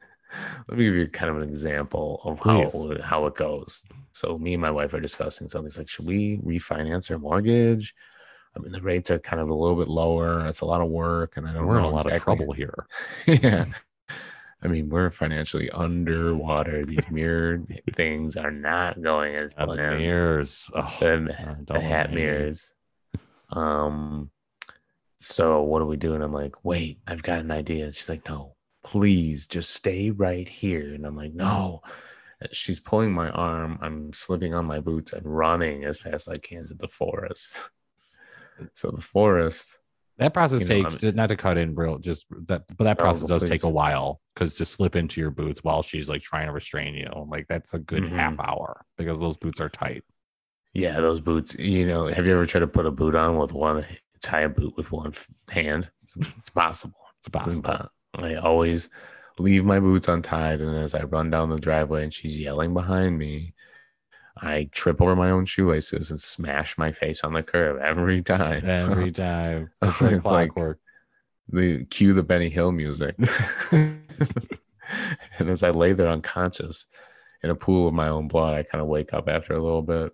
let 0.67 0.77
me 0.77 0.85
give 0.85 0.95
you 0.95 1.07
kind 1.07 1.29
of 1.29 1.37
an 1.41 1.47
example 1.47 2.21
of 2.23 2.39
how 2.39 2.69
Please. 2.69 3.01
how 3.03 3.25
it 3.27 3.35
goes. 3.35 3.85
So 4.11 4.37
me 4.37 4.53
and 4.53 4.61
my 4.61 4.71
wife 4.71 4.93
are 4.93 4.99
discussing 4.99 5.49
something. 5.49 5.67
It's 5.67 5.77
like, 5.77 5.89
should 5.89 6.05
we 6.05 6.37
refinance 6.37 7.11
our 7.11 7.19
mortgage? 7.19 7.93
I 8.55 8.59
mean, 8.59 8.71
the 8.71 8.81
rates 8.81 9.11
are 9.11 9.19
kind 9.19 9.41
of 9.41 9.49
a 9.49 9.53
little 9.53 9.75
bit 9.75 9.89
lower. 9.89 10.45
It's 10.47 10.61
a 10.61 10.65
lot 10.65 10.79
of 10.81 10.89
work, 10.89 11.35
and 11.35 11.45
I 11.47 11.51
don't 11.53 11.65
We're 11.67 11.79
in 11.79 11.83
a 11.83 11.89
lot 11.89 12.05
exactly- 12.05 12.15
of 12.33 12.37
trouble 12.39 12.53
here. 12.53 12.87
yeah. 13.27 13.65
I 14.63 14.67
mean, 14.67 14.89
we're 14.89 15.09
financially 15.11 15.69
underwater. 15.71 16.83
These 16.85 17.11
mirror 17.11 17.61
things 17.93 18.35
are 18.37 18.49
not 18.51 18.99
going 19.01 19.35
as 19.35 19.51
Uh, 19.57 19.65
the 19.67 19.75
mirrors. 19.75 20.71
Oh, 20.73 20.95
The, 21.01 21.63
the 21.67 21.79
hat 21.79 22.11
mirrors. 22.13 22.73
Um, 23.51 24.31
so 25.19 25.61
what 25.61 25.79
do 25.79 25.85
we 25.85 25.97
do? 25.97 26.15
And 26.15 26.23
I'm 26.23 26.33
like, 26.33 26.63
wait, 26.63 26.99
I've 27.05 27.21
got 27.21 27.39
an 27.41 27.51
idea. 27.51 27.91
She's 27.91 28.09
like, 28.09 28.27
no, 28.27 28.54
please 28.85 29.47
just 29.47 29.71
stay 29.71 30.11
right 30.11 30.47
here. 30.47 30.93
And 30.93 31.05
I'm 31.05 31.15
like, 31.17 31.33
no. 31.33 31.81
She's 32.51 32.79
pulling 32.79 33.11
my 33.13 33.29
arm. 33.29 33.79
I'm 33.81 34.13
slipping 34.13 34.53
on 34.53 34.65
my 34.65 34.79
boots 34.79 35.13
and 35.13 35.25
running 35.25 35.85
as 35.85 35.97
fast 35.99 36.27
as 36.27 36.29
I 36.29 36.37
can 36.37 36.67
to 36.67 36.73
the 36.75 36.87
forest. 36.87 37.71
so 38.73 38.91
the 38.91 39.01
forest, 39.01 39.79
That 40.17 40.33
process 40.33 40.61
You 40.69 40.83
know, 40.83 40.89
takes 40.89 41.03
not 41.15 41.27
to 41.27 41.35
cut 41.37 41.57
in 41.57 41.73
real 41.75 41.97
just 41.97 42.25
that, 42.47 42.63
but 42.77 42.83
that 42.83 42.97
Oh, 42.99 43.03
process 43.03 43.27
does 43.27 43.43
take 43.43 43.63
a 43.63 43.69
while 43.69 44.21
because 44.33 44.55
to 44.55 44.65
slip 44.65 44.95
into 44.95 45.19
your 45.21 45.31
boots 45.31 45.63
while 45.63 45.81
she's 45.81 46.07
like 46.09 46.21
trying 46.21 46.45
to 46.47 46.53
restrain 46.53 46.93
you, 46.93 47.09
like 47.29 47.47
that's 47.47 47.73
a 47.73 47.79
good 47.79 48.03
Mhm. 48.03 48.11
half 48.11 48.39
hour 48.39 48.85
because 48.97 49.19
those 49.19 49.37
boots 49.37 49.59
are 49.59 49.69
tight. 49.69 50.03
yeah, 50.73 50.99
those 50.99 51.21
boots. 51.21 51.55
You 51.55 51.85
know, 51.87 52.07
have 52.07 52.25
you 52.27 52.33
ever 52.33 52.45
tried 52.45 52.61
to 52.61 52.67
put 52.67 52.85
a 52.85 52.91
boot 52.91 53.15
on 53.15 53.37
with 53.37 53.53
one, 53.53 53.85
tie 54.21 54.41
a 54.41 54.49
boot 54.49 54.75
with 54.77 54.91
one 54.91 55.13
hand? 55.49 55.89
It's, 56.03 56.17
it's 56.37 56.49
possible. 56.49 56.99
It's 57.19 57.27
It's 57.27 57.31
possible. 57.45 57.69
impo- 57.71 57.89
I 58.17 58.35
always 58.35 58.89
leave 59.39 59.65
my 59.65 59.79
boots 59.79 60.07
untied, 60.07 60.61
and 60.61 60.77
as 60.77 60.93
I 60.95 61.03
run 61.03 61.29
down 61.29 61.49
the 61.49 61.59
driveway 61.59 62.03
and 62.03 62.13
she's 62.13 62.39
yelling 62.39 62.73
behind 62.73 63.17
me, 63.17 63.53
I 64.37 64.69
trip 64.71 65.01
over 65.01 65.15
my 65.15 65.29
own 65.31 65.45
shoelaces 65.45 66.11
and 66.11 66.19
smash 66.19 66.77
my 66.77 66.91
face 66.91 67.23
on 67.23 67.33
the 67.33 67.43
curb 67.43 67.79
every 67.81 68.21
time. 68.21 68.65
Every 68.65 69.11
time. 69.27 69.71
It's 69.81 70.01
like 70.01 70.13
It's 70.13 70.25
like- 70.25 70.51
the 71.49 71.85
cue 71.85 72.13
the 72.13 72.23
Benny 72.23 72.49
Hill 72.49 72.71
music. 72.71 73.15
And 75.39 75.49
as 75.49 75.63
I 75.63 75.71
lay 75.71 75.93
there 75.93 76.07
unconscious 76.07 76.85
in 77.41 77.49
a 77.49 77.55
pool 77.55 77.87
of 77.87 77.93
my 77.93 78.07
own 78.07 78.27
blood, 78.27 78.53
I 78.53 78.61
kind 78.63 78.81
of 78.83 78.87
wake 78.87 79.13
up 79.13 79.27
after 79.27 79.53
a 79.53 79.61
little 79.61 79.81
bit. 79.81 80.13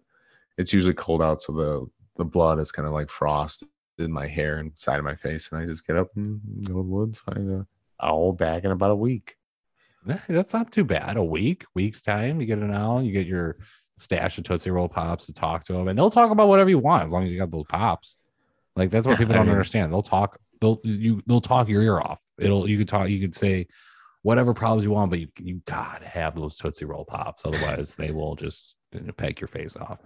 It's 0.58 0.74
usually 0.74 0.94
cold 0.94 1.22
out, 1.22 1.42
so 1.42 1.52
the 1.54 1.86
the 2.18 2.24
blood 2.26 2.58
is 2.60 2.72
kind 2.72 2.88
of 2.88 2.94
like 2.94 3.10
frost 3.10 3.64
in 3.98 4.12
my 4.12 4.28
hair 4.28 4.58
and 4.60 4.72
side 4.78 4.98
of 5.00 5.04
my 5.06 5.16
face, 5.16 5.50
and 5.52 5.62
I 5.62 5.66
just 5.66 5.86
get 5.86 5.98
up 5.98 6.08
and 6.16 6.40
go 6.64 6.68
to 6.68 6.74
the 6.74 6.82
woods, 6.82 7.20
find 7.20 7.52
a 7.52 7.68
owl 8.02 8.34
back 8.34 8.64
in 8.64 8.72
about 8.72 8.92
a 8.92 8.96
week. 8.96 9.36
That's 10.28 10.54
not 10.54 10.72
too 10.72 10.84
bad. 10.84 11.18
A 11.18 11.24
week, 11.24 11.66
week's 11.76 12.02
time, 12.02 12.42
you 12.42 12.48
get 12.48 12.58
an 12.58 12.74
owl, 12.74 13.04
you 13.04 13.12
get 13.12 13.28
your 13.28 13.58
stash 13.98 14.38
of 14.38 14.44
Tootsie 14.44 14.72
Roll 14.72 14.90
pops 14.90 15.28
to 15.28 15.34
talk 15.34 15.64
to 15.66 15.74
them, 15.74 15.88
and 15.88 15.98
they'll 15.98 16.10
talk 16.10 16.32
about 16.32 16.48
whatever 16.48 16.70
you 16.70 16.80
want 16.80 17.04
as 17.04 17.12
long 17.12 17.24
as 17.26 17.32
you 17.32 17.38
got 17.38 17.52
those 17.52 17.66
pops. 17.70 18.18
Like 18.76 18.90
that's 18.90 19.06
what 19.06 19.18
people 19.18 19.36
don't 19.36 19.50
understand. 19.50 19.92
They'll 19.92 20.02
talk. 20.02 20.40
They'll 20.60 20.80
you. 20.84 21.22
They'll 21.28 21.42
talk 21.42 21.68
your 21.68 21.82
ear 21.82 22.00
off. 22.00 22.20
It'll. 22.40 22.68
You 22.70 22.78
could 22.78 22.88
talk. 22.88 23.10
You 23.10 23.20
could 23.20 23.36
say 23.36 23.68
whatever 24.24 24.54
problems 24.54 24.86
you 24.86 24.92
want, 24.92 25.12
but 25.12 25.20
you 25.20 25.28
you 25.40 25.62
gotta 25.66 26.08
have 26.08 26.36
those 26.36 26.58
Tootsie 26.58 26.86
Roll 26.86 27.06
pops. 27.06 27.44
Otherwise, 27.46 27.96
they 27.96 28.12
will 28.12 28.36
just 28.36 28.76
you 28.94 29.02
know, 29.02 29.14
peck 29.14 29.40
your 29.40 29.48
face 29.48 29.76
off. 29.76 30.00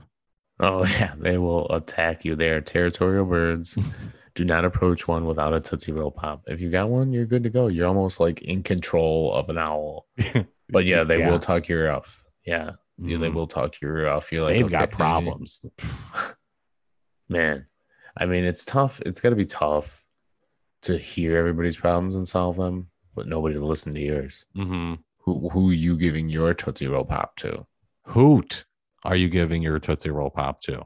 Oh 0.60 0.86
yeah, 1.00 1.14
they 1.18 1.38
will 1.38 1.72
attack 1.72 2.26
you. 2.26 2.36
They 2.36 2.50
are 2.50 2.62
territorial 2.62 3.26
birds. 3.26 3.78
Do 4.36 4.44
not 4.46 4.66
approach 4.66 5.08
one 5.08 5.26
without 5.26 5.54
a 5.54 5.60
Tootsie 5.62 5.94
Roll 5.94 6.12
pop. 6.12 6.44
If 6.48 6.60
you 6.60 6.70
got 6.70 6.90
one, 6.90 7.14
you're 7.14 7.26
good 7.26 7.44
to 7.44 7.50
go. 7.50 7.68
You're 7.70 7.88
almost 7.88 8.20
like 8.20 8.42
in 8.42 8.64
control 8.64 9.34
of 9.34 9.50
an 9.50 9.58
owl. 9.58 10.08
But 10.70 10.86
yeah, 10.86 11.04
they 11.04 11.24
will 11.30 11.40
talk 11.40 11.68
your 11.68 11.82
ear 11.84 11.92
off. 11.92 12.24
Yeah, 12.46 12.72
yeah, 12.98 13.18
they 13.20 13.28
Mhm. 13.30 13.34
will 13.36 13.46
talk 13.46 13.80
your 13.82 13.98
ear 14.00 14.08
off. 14.10 14.32
You're 14.32 14.44
like, 14.44 14.56
They've 14.56 14.70
got 14.72 14.90
problems. 14.90 15.64
man. 17.30 17.68
I 18.18 18.26
mean, 18.26 18.46
it's 18.46 18.66
tough. 18.66 19.02
It's 19.06 19.20
got 19.22 19.30
to 19.30 19.36
be 19.36 19.46
tough 19.46 20.04
to 20.84 20.98
hear 20.98 21.38
everybody's 21.38 21.78
problems 21.78 22.16
and 22.16 22.28
solve 22.28 22.58
them, 22.58 22.90
but 23.14 23.28
nobody 23.28 23.56
to 23.56 23.66
listen 23.66 23.94
to 23.94 24.00
yours. 24.02 24.46
hmm 24.56 24.96
Who 25.20 25.50
who 25.50 25.70
are 25.70 25.74
you 25.74 25.98
giving 25.98 26.30
your 26.30 26.54
Tootsie 26.54 26.88
Roll 26.88 27.06
pop 27.06 27.36
to? 27.38 27.66
Hoot 28.08 28.66
are 29.04 29.16
you 29.16 29.30
giving 29.30 29.62
your 29.62 29.78
Tootsie 29.80 30.10
Roll 30.10 30.30
pop 30.32 30.62
to? 30.62 30.84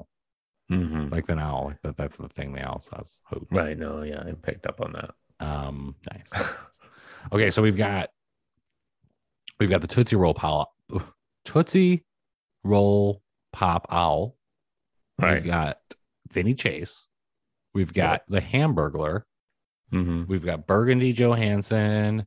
Mm-hmm. 0.72 1.10
Like 1.10 1.26
the 1.26 1.38
owl. 1.38 1.66
Like 1.68 1.82
that, 1.82 1.98
that's 1.98 2.18
the 2.18 2.30
thing 2.30 2.54
the 2.54 2.68
owl 2.68 2.80
says. 2.80 3.22
Hoot. 3.26 3.48
Right. 3.52 3.78
No. 3.78 4.04
Yeah, 4.04 4.22
I 4.22 4.34
picked 4.34 4.68
up 4.68 4.82
on 4.82 4.94
that. 4.94 5.12
Um, 5.46 5.96
nice. 6.12 6.32
Okay, 7.34 7.50
so 7.50 7.62
we've 7.62 7.76
got 7.76 8.12
we've 9.60 9.70
got 9.70 9.82
the 9.82 9.88
Tootsie 9.88 10.16
Roll 10.16 10.34
pop 10.34 10.72
Tootsie 11.46 12.06
Roll 12.64 13.22
Pop 13.52 13.88
Owl. 13.92 14.36
Right. 15.20 15.44
We've 15.44 15.52
got 15.52 15.80
Vinny 16.32 16.54
Chase. 16.54 17.10
We've 17.74 17.94
got 17.94 18.22
the 18.28 18.42
Hamburglar. 18.42 19.24
Mm-hmm. 19.92 20.24
We've 20.28 20.46
got 20.46 20.68
Burgundy 20.68 21.14
Johansson. 21.14 22.26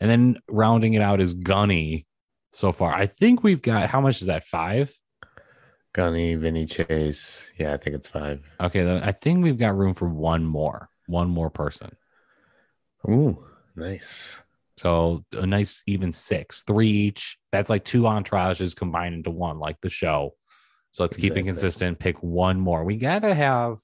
And 0.00 0.10
then 0.10 0.36
rounding 0.48 0.94
it 0.94 1.02
out 1.02 1.20
is 1.20 1.34
Gunny 1.34 2.06
so 2.52 2.72
far. 2.72 2.92
I 2.92 3.06
think 3.06 3.42
we've 3.42 3.62
got 3.62 3.88
how 3.88 4.00
much 4.00 4.20
is 4.20 4.26
that? 4.28 4.44
Five? 4.44 4.94
Gunny, 5.92 6.34
Vinny 6.34 6.66
Chase. 6.66 7.50
Yeah, 7.58 7.72
I 7.72 7.76
think 7.76 7.96
it's 7.96 8.08
five. 8.08 8.48
Okay, 8.60 8.82
then 8.82 9.02
I 9.02 9.12
think 9.12 9.42
we've 9.42 9.58
got 9.58 9.76
room 9.76 9.94
for 9.94 10.08
one 10.08 10.44
more, 10.44 10.90
one 11.06 11.28
more 11.28 11.50
person. 11.50 11.90
Ooh, 13.08 13.44
nice. 13.74 14.42
So 14.76 15.24
a 15.32 15.46
nice 15.46 15.82
even 15.86 16.12
six, 16.12 16.62
three 16.62 16.88
each. 16.88 17.38
That's 17.50 17.70
like 17.70 17.84
two 17.84 18.02
entourages 18.02 18.76
combined 18.76 19.14
into 19.14 19.30
one, 19.30 19.58
like 19.58 19.80
the 19.80 19.90
show. 19.90 20.34
So 20.92 21.02
let's 21.04 21.16
keep 21.16 21.36
it 21.36 21.42
consistent. 21.42 21.98
Pick 21.98 22.22
one 22.22 22.60
more. 22.60 22.84
We 22.84 22.96
gotta 22.96 23.34
have. 23.34 23.78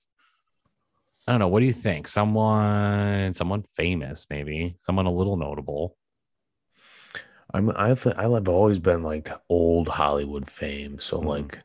I 1.26 1.32
don't 1.32 1.38
know. 1.40 1.48
What 1.48 1.60
do 1.60 1.66
you 1.66 1.72
think? 1.72 2.06
Someone, 2.06 3.32
someone 3.32 3.62
famous, 3.62 4.26
maybe 4.30 4.76
someone 4.78 5.06
a 5.06 5.12
little 5.12 5.36
notable. 5.36 5.96
I'm 7.52 7.70
I've 7.76 8.06
I've 8.18 8.48
always 8.48 8.78
been 8.78 9.02
like 9.02 9.30
old 9.48 9.88
Hollywood 9.88 10.50
fame, 10.50 10.98
so 11.00 11.18
Mhm. 11.18 11.26
like 11.26 11.58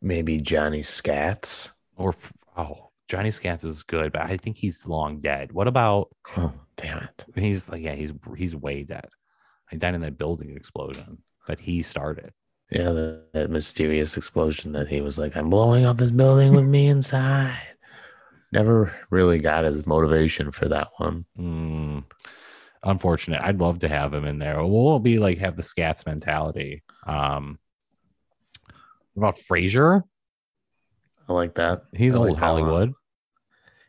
maybe 0.00 0.38
Johnny 0.38 0.80
Scats. 0.80 1.70
Or 1.96 2.14
oh, 2.56 2.90
Johnny 3.08 3.30
Scats 3.30 3.64
is 3.64 3.82
good, 3.82 4.12
but 4.12 4.22
I 4.22 4.36
think 4.36 4.56
he's 4.56 4.86
long 4.86 5.20
dead. 5.20 5.52
What 5.52 5.68
about 5.68 6.08
Oh, 6.36 6.52
damn 6.76 6.98
it. 6.98 7.24
he's 7.34 7.68
like 7.68 7.82
yeah, 7.82 7.94
he's 7.94 8.12
he's 8.36 8.54
way 8.54 8.84
dead. 8.84 9.08
He 9.70 9.76
died 9.76 9.94
in 9.94 10.00
that 10.02 10.18
building 10.18 10.56
explosion 10.56 11.22
that 11.46 11.60
he 11.60 11.82
started. 11.82 12.32
Yeah, 12.70 12.90
that, 12.92 13.32
that 13.32 13.50
mysterious 13.50 14.16
explosion 14.16 14.72
that 14.72 14.88
he 14.88 15.00
was 15.00 15.18
like, 15.18 15.36
I'm 15.36 15.48
blowing 15.50 15.86
up 15.86 15.96
this 15.96 16.10
building 16.10 16.52
with 16.54 16.66
me 16.66 16.88
inside. 16.88 17.58
Never 18.52 18.94
really 19.10 19.38
got 19.38 19.64
his 19.64 19.86
motivation 19.86 20.50
for 20.52 20.68
that 20.68 20.88
one. 20.98 21.24
Mm, 21.38 22.04
unfortunate. 22.82 23.40
I'd 23.42 23.60
love 23.60 23.80
to 23.80 23.88
have 23.88 24.12
him 24.14 24.24
in 24.24 24.38
there. 24.38 24.64
We'll 24.64 24.98
be 24.98 25.18
like 25.18 25.38
have 25.38 25.56
the 25.56 25.62
scats 25.62 26.06
mentality. 26.06 26.82
Um, 27.06 27.58
what 29.18 29.28
about 29.30 29.40
Frasier? 29.40 30.02
I 31.28 31.32
like 31.32 31.54
that. 31.56 31.82
He's 31.92 32.14
I 32.14 32.20
like 32.20 32.28
old 32.28 32.36
that. 32.36 32.40
Hollywood. 32.40 32.92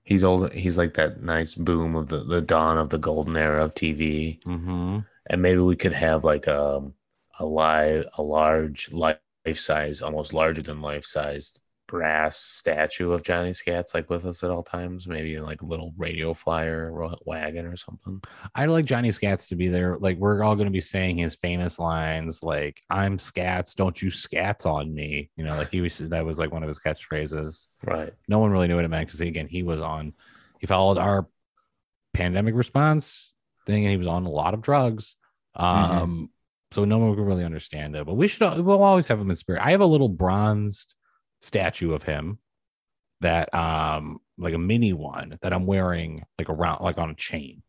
He's 0.04 0.24
old. 0.24 0.52
He's 0.54 0.78
like 0.78 0.96
that 0.96 1.22
nice 1.22 1.54
boom 1.54 1.96
of 1.96 2.08
the, 2.08 2.24
the 2.24 2.42
dawn 2.42 2.78
of 2.78 2.90
the 2.90 2.98
golden 2.98 3.38
era 3.38 3.64
of 3.64 3.76
TV. 3.76 4.42
hmm 4.44 5.00
and 5.32 5.44
maybe 5.44 5.60
we 5.60 5.76
could 5.76 5.94
have 5.94 6.24
like 6.24 6.48
um, 6.48 6.94
a 7.40 7.46
live 7.46 8.06
a 8.18 8.24
large 8.24 8.92
life 8.92 9.20
size 9.54 10.02
almost 10.02 10.34
larger 10.34 10.64
than 10.64 10.82
life 10.82 11.06
sized 11.06 11.62
brass 11.90 12.38
statue 12.38 13.12
of 13.12 13.24
johnny 13.24 13.52
scats 13.52 13.96
like 13.96 14.10
with 14.10 14.24
us 14.26 14.44
at 14.44 14.52
all 14.52 14.62
times 14.62 15.08
maybe 15.08 15.38
like 15.38 15.64
a 15.64 15.66
little 15.66 15.92
radio 15.98 16.34
flyer 16.34 16.94
wagon 17.26 17.66
or 17.66 17.76
something 17.76 18.22
I'd 18.56 18.70
like 18.70 18.86
Johnny 18.86 19.10
Scats 19.10 19.50
to 19.50 19.56
be 19.56 19.68
there. 19.68 19.98
Like 19.98 20.18
we're 20.18 20.44
all 20.44 20.56
going 20.56 20.68
to 20.68 20.72
be 20.72 20.80
saying 20.80 21.18
his 21.18 21.36
famous 21.36 21.80
lines, 21.80 22.44
like 22.44 22.82
"I'm 22.90 23.18
Scats, 23.18 23.76
don't 23.76 24.02
you 24.02 24.10
scats 24.10 24.66
on 24.66 24.94
me." 24.94 25.30
You 25.36 25.46
know, 25.46 25.56
like 25.56 25.70
he 25.70 25.82
was. 25.82 25.98
That 25.98 26.26
was 26.26 26.40
like 26.40 26.52
one 26.52 26.64
of 26.64 26.68
his 26.68 26.80
catchphrases. 26.80 27.70
right 27.86 28.14
No 28.28 28.40
one 28.40 28.52
really 28.52 28.68
knew 28.68 28.76
what 28.76 28.86
it 28.86 28.90
meant 28.90 29.08
because 29.08 29.22
again, 29.22 29.48
he 29.48 29.64
was 29.64 29.82
on. 29.82 30.14
He 30.60 30.68
followed 30.68 30.98
our 30.98 31.28
pandemic 32.14 32.56
response 32.56 33.34
thing, 33.66 33.84
and 33.86 33.92
he 33.92 33.98
was 33.98 34.08
on 34.08 34.26
a 34.26 34.30
lot 34.30 34.54
of 34.54 34.62
drugs. 34.62 35.18
Um, 35.56 36.30
so 36.72 36.86
no 36.86 37.00
one 37.00 37.16
could 37.16 37.26
really 37.26 37.46
understand 37.46 37.96
it. 37.96 38.06
But 38.06 38.16
we 38.16 38.28
should. 38.28 38.60
We'll 38.60 38.84
always 38.84 39.08
have 39.08 39.20
him 39.20 39.30
in 39.30 39.36
spirit. 39.36 39.64
I 39.64 39.72
have 39.72 39.82
a 39.82 39.86
little 39.86 40.10
bronzed 40.10 40.96
statue 41.40 41.94
of 41.94 42.04
him 42.04 42.40
that, 43.22 43.54
um, 43.54 44.20
like 44.38 44.54
a 44.54 44.58
mini 44.58 44.94
one 44.94 45.38
that 45.42 45.52
I'm 45.54 45.66
wearing 45.66 46.24
like 46.38 46.50
around, 46.50 46.82
like 46.82 46.98
on 46.98 47.10
a 47.10 47.16
chain 47.16 47.64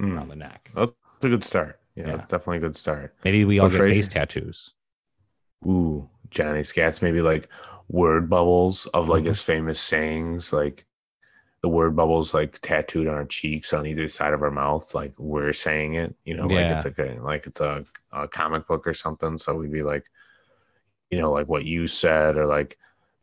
Mm, 0.00 0.14
around 0.14 0.28
the 0.28 0.36
neck. 0.36 0.70
that's 0.74 0.92
a 1.22 1.28
good 1.28 1.42
start 1.44 1.80
yeah, 1.94 2.06
Yeah. 2.08 2.16
that's 2.18 2.30
definitely 2.30 2.58
a 2.58 2.60
good 2.60 2.76
start 2.76 3.14
Maybe 3.24 3.46
we 3.46 3.58
all 3.60 3.70
get 3.70 3.78
face 3.78 4.08
tattoos. 4.08 4.74
ooh 5.66 6.08
johnny 6.30 6.60
scats 6.60 7.00
maybe 7.00 7.22
like 7.22 7.48
word 7.88 8.28
bubbles 8.28 8.84
of 8.92 9.08
like 9.08 9.24
Mhm. 9.24 9.28
his 9.28 9.40
famous 9.42 9.80
sayings 9.80 10.52
like 10.52 10.84
the 11.62 11.68
word 11.68 11.96
bubbles 11.96 12.34
like 12.34 12.58
tattooed 12.60 13.06
on 13.08 13.14
our 13.14 13.24
cheeks 13.24 13.72
on 13.72 13.86
either 13.86 14.08
side 14.08 14.34
of 14.34 14.42
our 14.42 14.50
mouth 14.50 14.94
like 14.94 15.14
we're 15.18 15.52
saying 15.52 15.94
it 15.94 16.14
you 16.24 16.34
know 16.36 16.46
Yeah. 16.46 16.56
like 16.56 16.76
it's 16.76 16.84
like 16.84 16.98
a 16.98 17.20
like 17.22 17.46
it's 17.46 17.60
a, 17.60 17.84
a 18.12 18.28
comic 18.28 18.66
book 18.66 18.86
or 18.86 18.92
something 18.94 19.38
so 19.38 19.54
we'd 19.54 19.72
be 19.72 19.82
like 19.82 20.04
you 21.10 21.18
know 21.18 21.32
like 21.32 21.48
what 21.48 21.64
you 21.64 21.86
said 21.86 22.36
or 22.36 22.44
like 22.46 22.76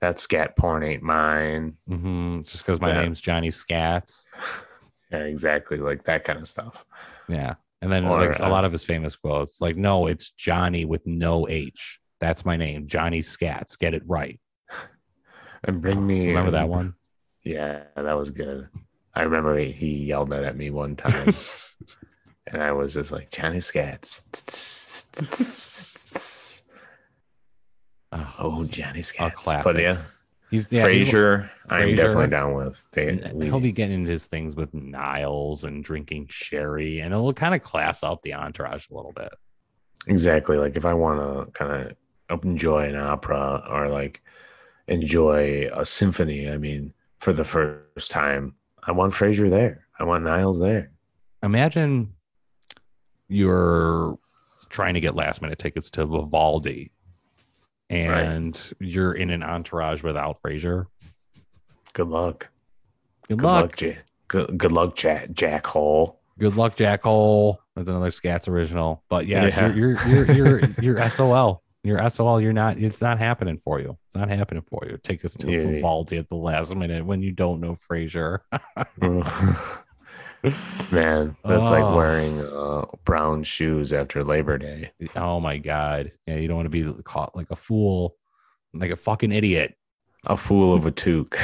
that 0.04 0.20
scat 0.20 0.58
porn 0.58 0.84
ain't 0.84 1.02
mine 1.04 1.76
hmm 1.88 2.42
Just 2.44 2.66
because 2.66 2.80
my 2.82 2.90
Yeah. 2.90 3.02
name's 3.02 3.22
Johnny 3.22 3.50
Scats. 3.50 4.28
yeah 5.12 5.20
exactly 5.20 5.78
like 5.78 6.04
that 6.06 6.24
kind 6.24 6.40
of 6.40 6.48
stuff 6.48 6.86
Yeah. 7.28 7.56
And 7.82 7.92
then 7.92 8.04
Or, 8.06 8.18
like 8.18 8.40
a 8.40 8.46
uh, 8.46 8.50
lot 8.50 8.64
of 8.64 8.72
his 8.72 8.86
famous 8.86 9.16
quotes, 9.18 9.60
like, 9.60 9.76
no, 9.76 10.08
it's 10.08 10.32
Johnny 10.32 10.86
with 10.86 11.06
no 11.06 11.48
H. 11.50 12.00
That's 12.22 12.46
my 12.46 12.56
name, 12.56 12.88
Johnny 12.88 13.20
Scats. 13.22 13.78
Get 13.78 13.94
it 13.94 14.04
right. 14.06 14.40
and 15.66 15.82
bring 15.82 16.06
me 16.06 16.28
Remember 16.28 16.52
that 16.52 16.70
one? 16.70 16.94
yeah 17.44 17.84
that 17.96 18.14
was 18.18 18.30
good 18.32 18.68
i 19.14 19.22
remember 19.24 19.58
he, 19.58 19.72
he 19.72 19.88
yelled 20.06 20.30
that 20.30 20.44
at 20.44 20.56
me 20.56 20.70
one 20.70 20.96
time 20.96 21.34
and 22.48 22.62
i 22.62 22.72
was 22.72 22.94
just 22.94 23.12
like 23.12 23.30
johnny 23.32 23.58
scats 23.58 24.22
Oh, 28.40 28.66
Johnny 28.70 29.02
Scats. 29.02 29.34
classic. 29.34 29.64
But 29.64 29.82
yeah, 29.82 29.98
he's 30.52 30.72
yeah, 30.72 30.86
Frasier, 30.86 31.50
I'm 31.70 31.96
definitely 31.96 32.28
down 32.28 32.54
with. 32.54 32.86
They, 32.92 33.22
he'll 33.42 33.60
be 33.60 33.72
getting 33.72 33.96
into 33.96 34.12
his 34.12 34.28
things 34.28 34.56
with 34.56 34.74
Niles 34.74 35.64
and 35.64 35.84
drinking 35.84 36.28
sherry, 36.30 37.00
and 37.00 37.14
it'll 37.14 37.34
kind 37.34 37.56
of 37.56 37.62
class 37.62 38.04
up 38.04 38.22
the 38.24 38.34
entourage 38.34 38.90
a 38.90 38.94
little 38.94 39.14
bit. 39.14 39.34
exactly 40.08 40.58
like 40.58 40.76
if 40.76 40.86
I 40.86 40.94
want 40.94 41.20
to 41.20 41.52
kind 41.52 41.96
of 42.30 42.44
enjoy 42.44 42.90
an 42.90 42.96
opera 42.96 43.64
or 43.70 43.90
like 43.90 44.22
enjoy 44.88 45.70
a 45.74 45.86
symphony. 45.86 46.50
I 46.50 46.58
mean, 46.58 46.94
for 47.20 47.34
the 47.34 47.44
first 47.44 48.12
time, 48.12 48.56
I 48.84 48.92
want 48.92 49.14
Frasier 49.14 49.50
there. 49.50 49.86
I 50.00 50.04
want 50.04 50.24
Niles 50.24 50.60
there. 50.60 50.92
Imagine 51.42 52.14
you're 53.28 54.18
trying 54.70 54.94
to 54.96 55.00
get 55.00 55.16
last 55.16 55.42
minute 55.42 55.60
tickets 55.60 55.90
to 55.92 56.06
Vivaldi, 56.06 56.92
and 57.94 58.74
you're 58.80 59.14
in 59.14 59.30
an 59.30 59.44
entourage 59.44 60.04
without 60.04 60.42
Frasier. 60.42 60.86
Good 61.94 62.08
luck. 62.08 62.50
Good, 63.28 63.38
Good 63.40 63.46
luck. 63.46 63.82
luck, 63.82 63.96
good, 64.28 64.58
good 64.58 64.72
luck, 64.72 64.96
Jack, 64.96 65.32
Jack 65.32 65.66
Hole. 65.68 66.20
Good 66.40 66.56
luck, 66.56 66.76
Jack 66.76 67.04
Hole. 67.04 67.60
That's 67.76 67.90
another 67.90 68.10
Scats 68.10 68.48
original. 68.48 69.04
But 69.10 69.28
yes, 69.28 69.56
Yeah. 69.56 69.74
you're, 69.74 69.98
you're 70.08 70.32
you're 70.32 70.60
you're 70.60 70.70
you're 70.82 71.10
SOL. 71.10 71.62
You're 71.84 72.10
SOL. 72.10 72.42
You're 72.42 72.54
not. 72.54 72.78
It's 72.78 73.02
not 73.02 73.20
happening 73.20 73.60
for 73.64 73.80
you. 73.80 73.98
It's 74.08 74.16
not 74.16 74.30
happening 74.30 74.64
for 74.70 74.86
you. 74.90 74.98
Take 75.04 75.24
us 75.26 75.34
to 75.38 75.52
Yeah. 75.52 75.64
Vivaldi 75.66 76.18
at 76.18 76.30
the 76.30 76.36
last 76.36 76.76
minute 76.76 77.06
when 77.06 77.22
you 77.22 77.32
don't 77.32 77.60
know 77.60 77.76
Frasier. 77.76 78.40
Man, 80.92 81.36
that's 81.46 81.70
like 81.70 81.84
Oh. 81.84 81.96
wearing 81.96 82.40
uh, 82.40 82.86
brown 83.06 83.44
shoes 83.44 83.94
after 83.94 84.24
Labor 84.24 84.58
Day. 84.58 84.92
oh 85.16 85.40
my 85.40 85.58
god. 85.58 86.12
Yeah, 86.28 86.36
you 86.36 86.48
don't 86.48 86.58
want 86.58 86.72
to 86.72 86.94
be 86.94 87.04
caught 87.04 87.36
like 87.36 87.50
a 87.52 87.56
fool, 87.56 88.16
like 88.74 88.92
a 88.92 88.96
fucking 88.96 89.32
idiot. 89.32 89.76
A 90.26 90.36
fool 90.38 90.74
of 90.74 90.86
a 90.86 90.92
Took. 90.92 91.38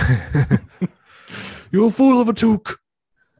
You're 1.72 1.88
a 1.88 1.92
fool 1.92 2.22
of 2.22 2.30
a 2.30 2.34
Took. 2.34 2.80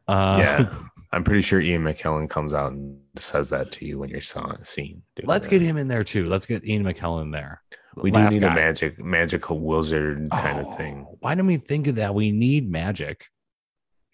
Uh, 0.08 0.36
yeah. 0.40 0.74
I'm 1.12 1.24
pretty 1.24 1.42
sure 1.42 1.60
Ian 1.60 1.82
McKellen 1.82 2.30
comes 2.30 2.54
out 2.54 2.70
and 2.72 2.96
says 3.16 3.48
that 3.50 3.72
to 3.72 3.84
you 3.84 3.98
when 3.98 4.10
you're 4.10 4.20
saw, 4.20 4.54
seen. 4.62 5.02
Let's 5.24 5.46
that. 5.48 5.50
get 5.50 5.62
him 5.62 5.76
in 5.76 5.88
there 5.88 6.04
too. 6.04 6.28
Let's 6.28 6.46
get 6.46 6.64
Ian 6.64 6.84
McKellen 6.84 7.32
there. 7.32 7.62
We 7.96 8.12
do 8.12 8.28
need 8.28 8.40
guy. 8.42 8.52
a 8.52 8.54
magic, 8.54 9.00
magical 9.00 9.58
wizard 9.58 10.28
kind 10.30 10.60
of 10.64 10.76
thing. 10.76 11.04
Oh, 11.10 11.16
Why 11.18 11.34
didn't 11.34 11.48
we 11.48 11.56
think 11.56 11.88
of 11.88 11.96
that? 11.96 12.14
We 12.14 12.30
need 12.30 12.70
magic. 12.70 13.26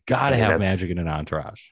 Gotta 0.06 0.36
I 0.36 0.40
mean, 0.40 0.50
have 0.50 0.60
magic 0.60 0.90
in 0.90 0.98
an 0.98 1.08
entourage. 1.08 1.62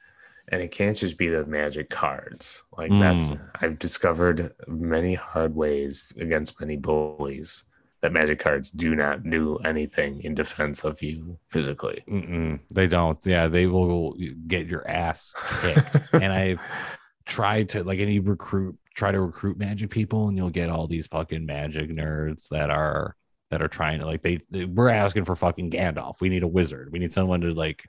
And 0.48 0.60
it 0.60 0.70
can't 0.72 0.96
just 0.96 1.16
be 1.16 1.28
the 1.28 1.46
magic 1.46 1.88
cards. 1.88 2.62
Like 2.76 2.90
Mm. 2.90 3.00
that's 3.00 3.32
I've 3.60 3.78
discovered 3.78 4.52
many 4.68 5.14
hard 5.14 5.54
ways 5.54 6.12
against 6.18 6.60
many 6.60 6.76
bullies 6.76 7.64
that 8.02 8.12
magic 8.12 8.38
cards 8.38 8.70
do 8.70 8.94
not 8.94 9.22
do 9.30 9.56
anything 9.64 10.20
in 10.24 10.34
defense 10.34 10.84
of 10.84 11.00
you 11.00 11.38
physically. 11.48 12.04
Mm-mm, 12.06 12.60
they 12.70 12.86
don't. 12.86 13.18
Yeah, 13.24 13.48
they 13.48 13.66
will 13.66 14.14
get 14.46 14.66
your 14.66 14.86
ass 14.86 15.34
kicked. 15.62 15.96
and 16.12 16.30
I've 16.30 16.60
tried 17.24 17.70
to 17.70 17.82
like 17.82 18.00
any 18.00 18.18
recruit, 18.18 18.76
try 18.94 19.10
to 19.10 19.22
recruit 19.22 19.56
magic 19.56 19.88
people, 19.88 20.28
and 20.28 20.36
you'll 20.36 20.50
get 20.50 20.68
all 20.68 20.86
these 20.86 21.06
fucking 21.06 21.46
magic 21.46 21.88
nerds 21.88 22.48
that 22.50 22.68
are 22.68 23.16
that 23.48 23.62
are 23.62 23.68
trying 23.68 24.00
to 24.00 24.04
like 24.06 24.20
they, 24.20 24.40
they 24.50 24.66
we're 24.66 24.90
asking 24.90 25.24
for 25.24 25.34
fucking 25.34 25.70
Gandalf. 25.70 26.20
We 26.20 26.28
need 26.28 26.42
a 26.42 26.48
wizard. 26.48 26.92
We 26.92 26.98
need 26.98 27.14
someone 27.14 27.40
to 27.40 27.54
like 27.54 27.84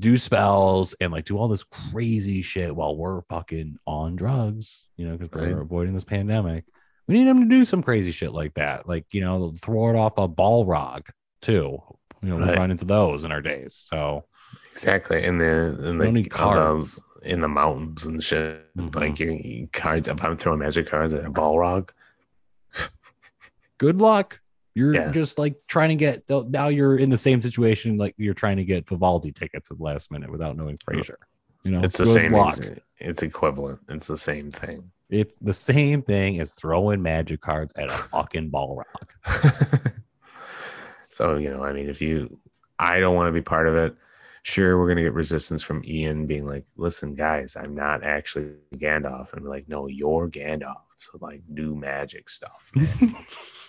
do 0.00 0.16
spells 0.16 0.94
and 1.00 1.12
like 1.12 1.24
do 1.26 1.38
all 1.38 1.48
this 1.48 1.64
crazy 1.64 2.42
shit 2.42 2.74
while 2.74 2.96
we're 2.96 3.22
fucking 3.22 3.78
on 3.86 4.16
drugs, 4.16 4.88
you 4.96 5.06
know, 5.06 5.16
because 5.16 5.30
we're 5.30 5.60
avoiding 5.60 5.94
this 5.94 6.04
pandemic. 6.04 6.64
We 7.06 7.14
need 7.14 7.28
them 7.28 7.40
to 7.40 7.46
do 7.48 7.64
some 7.64 7.82
crazy 7.82 8.10
shit 8.10 8.32
like 8.32 8.54
that, 8.54 8.88
like 8.88 9.06
you 9.12 9.20
know, 9.20 9.52
throw 9.60 9.90
it 9.90 9.96
off 9.96 10.18
a 10.18 10.28
Balrog 10.28 11.08
too. 11.42 11.78
You 12.22 12.28
know, 12.28 12.36
we 12.36 12.52
run 12.52 12.70
into 12.70 12.84
those 12.84 13.24
in 13.24 13.32
our 13.32 13.40
days. 13.40 13.74
So 13.74 14.24
Exactly. 14.70 15.24
In 15.24 15.38
the 15.38 15.88
in 15.88 15.98
the, 15.98 16.12
need 16.12 16.30
cards. 16.30 17.00
in 17.22 17.40
the 17.40 17.48
mountains 17.48 18.06
and 18.06 18.22
shit. 18.22 18.64
Mhm. 18.76 18.94
Like 18.94 19.18
you, 19.20 19.32
you 19.32 19.68
cards 19.72 20.08
if 20.08 20.22
I'm 20.24 20.36
throwing 20.36 20.60
magic 20.60 20.86
cards 20.88 21.14
at 21.14 21.24
a 21.24 21.30
Balrog, 21.30 21.90
good 23.78 24.00
luck. 24.00 24.40
You're 24.74 24.94
Yeah. 24.94 25.10
just 25.10 25.38
like 25.38 25.56
trying 25.66 25.88
to 25.90 25.96
get 25.96 26.22
now 26.48 26.68
you're 26.68 26.96
in 26.96 27.10
the 27.10 27.16
same 27.16 27.42
situation 27.42 27.96
like 27.98 28.14
you're 28.18 28.34
trying 28.34 28.56
to 28.58 28.64
get 28.64 28.88
Vivaldi 28.88 29.32
tickets 29.32 29.70
at 29.70 29.78
the 29.78 29.82
last 29.82 30.10
minute 30.10 30.30
without 30.30 30.56
knowing 30.56 30.76
Frasier. 30.78 31.16
You 31.64 31.72
know, 31.72 31.82
it's 31.82 31.98
the 31.98 32.06
same 32.06 32.32
luck. 32.32 32.58
it's 32.98 33.22
equivalent. 33.22 33.80
It's 33.88 34.06
the 34.06 34.16
same 34.16 34.50
thing. 34.50 34.90
It's 35.10 35.34
the 35.40 35.52
same 35.52 36.02
thing 36.02 36.40
as 36.40 36.54
throwing 36.54 37.02
magic 37.02 37.40
cards 37.40 37.72
at 37.76 37.88
a 37.88 37.92
fucking 37.92 38.50
Balrog. 38.50 38.84
so, 41.08 41.36
you 41.36 41.50
know, 41.50 41.64
I 41.64 41.72
mean, 41.72 41.88
if 41.88 42.00
you 42.00 42.38
I 42.78 42.98
don't 43.00 43.14
want 43.14 43.26
to 43.28 43.32
be 43.32 43.42
part 43.42 43.68
of 43.68 43.74
it. 43.76 43.94
Sure, 44.42 44.78
we're 44.78 44.88
gonna 44.88 45.02
get 45.02 45.12
resistance 45.12 45.62
from 45.62 45.84
Ian 45.84 46.26
being 46.26 46.46
like, 46.46 46.64
listen, 46.76 47.14
guys, 47.14 47.56
I'm 47.56 47.74
not 47.74 48.02
actually 48.02 48.52
Gandalf. 48.76 49.34
And 49.34 49.42
be 49.42 49.48
like, 49.48 49.68
no, 49.68 49.86
you're 49.86 50.30
Gandalf. 50.30 50.80
So 50.96 51.18
like 51.20 51.42
do 51.52 51.74
magic 51.76 52.30
stuff. 52.30 52.72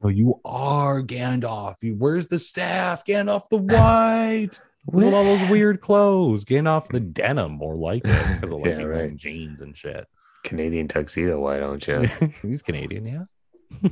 man." 0.00 0.06
Well, 0.06 0.12
you 0.12 0.40
are 0.44 1.02
Gandalf. 1.02 1.76
You 1.82 1.94
where's 1.94 2.26
the 2.28 2.38
staff? 2.38 3.04
Gandalf 3.04 3.48
the 3.50 3.56
White. 3.58 4.60
With 4.86 5.12
all 5.12 5.24
those 5.24 5.50
weird 5.50 5.80
clothes. 5.82 6.44
Gandalf 6.44 6.88
the 6.88 7.00
denim, 7.00 7.52
more 7.52 7.76
like 7.76 8.02
it, 8.06 8.26
because 8.34 8.52
of 8.52 8.60
like 8.60 8.70
Yeah, 8.78 8.82
right. 8.84 9.14
jeans 9.14 9.60
and 9.60 9.76
shit. 9.76 10.06
Canadian 10.44 10.88
tuxedo, 10.88 11.38
why 11.40 11.58
don't 11.58 11.86
you? 11.86 12.08
He's 12.42 12.62
Canadian, 12.62 13.04
yeah. 13.06 13.90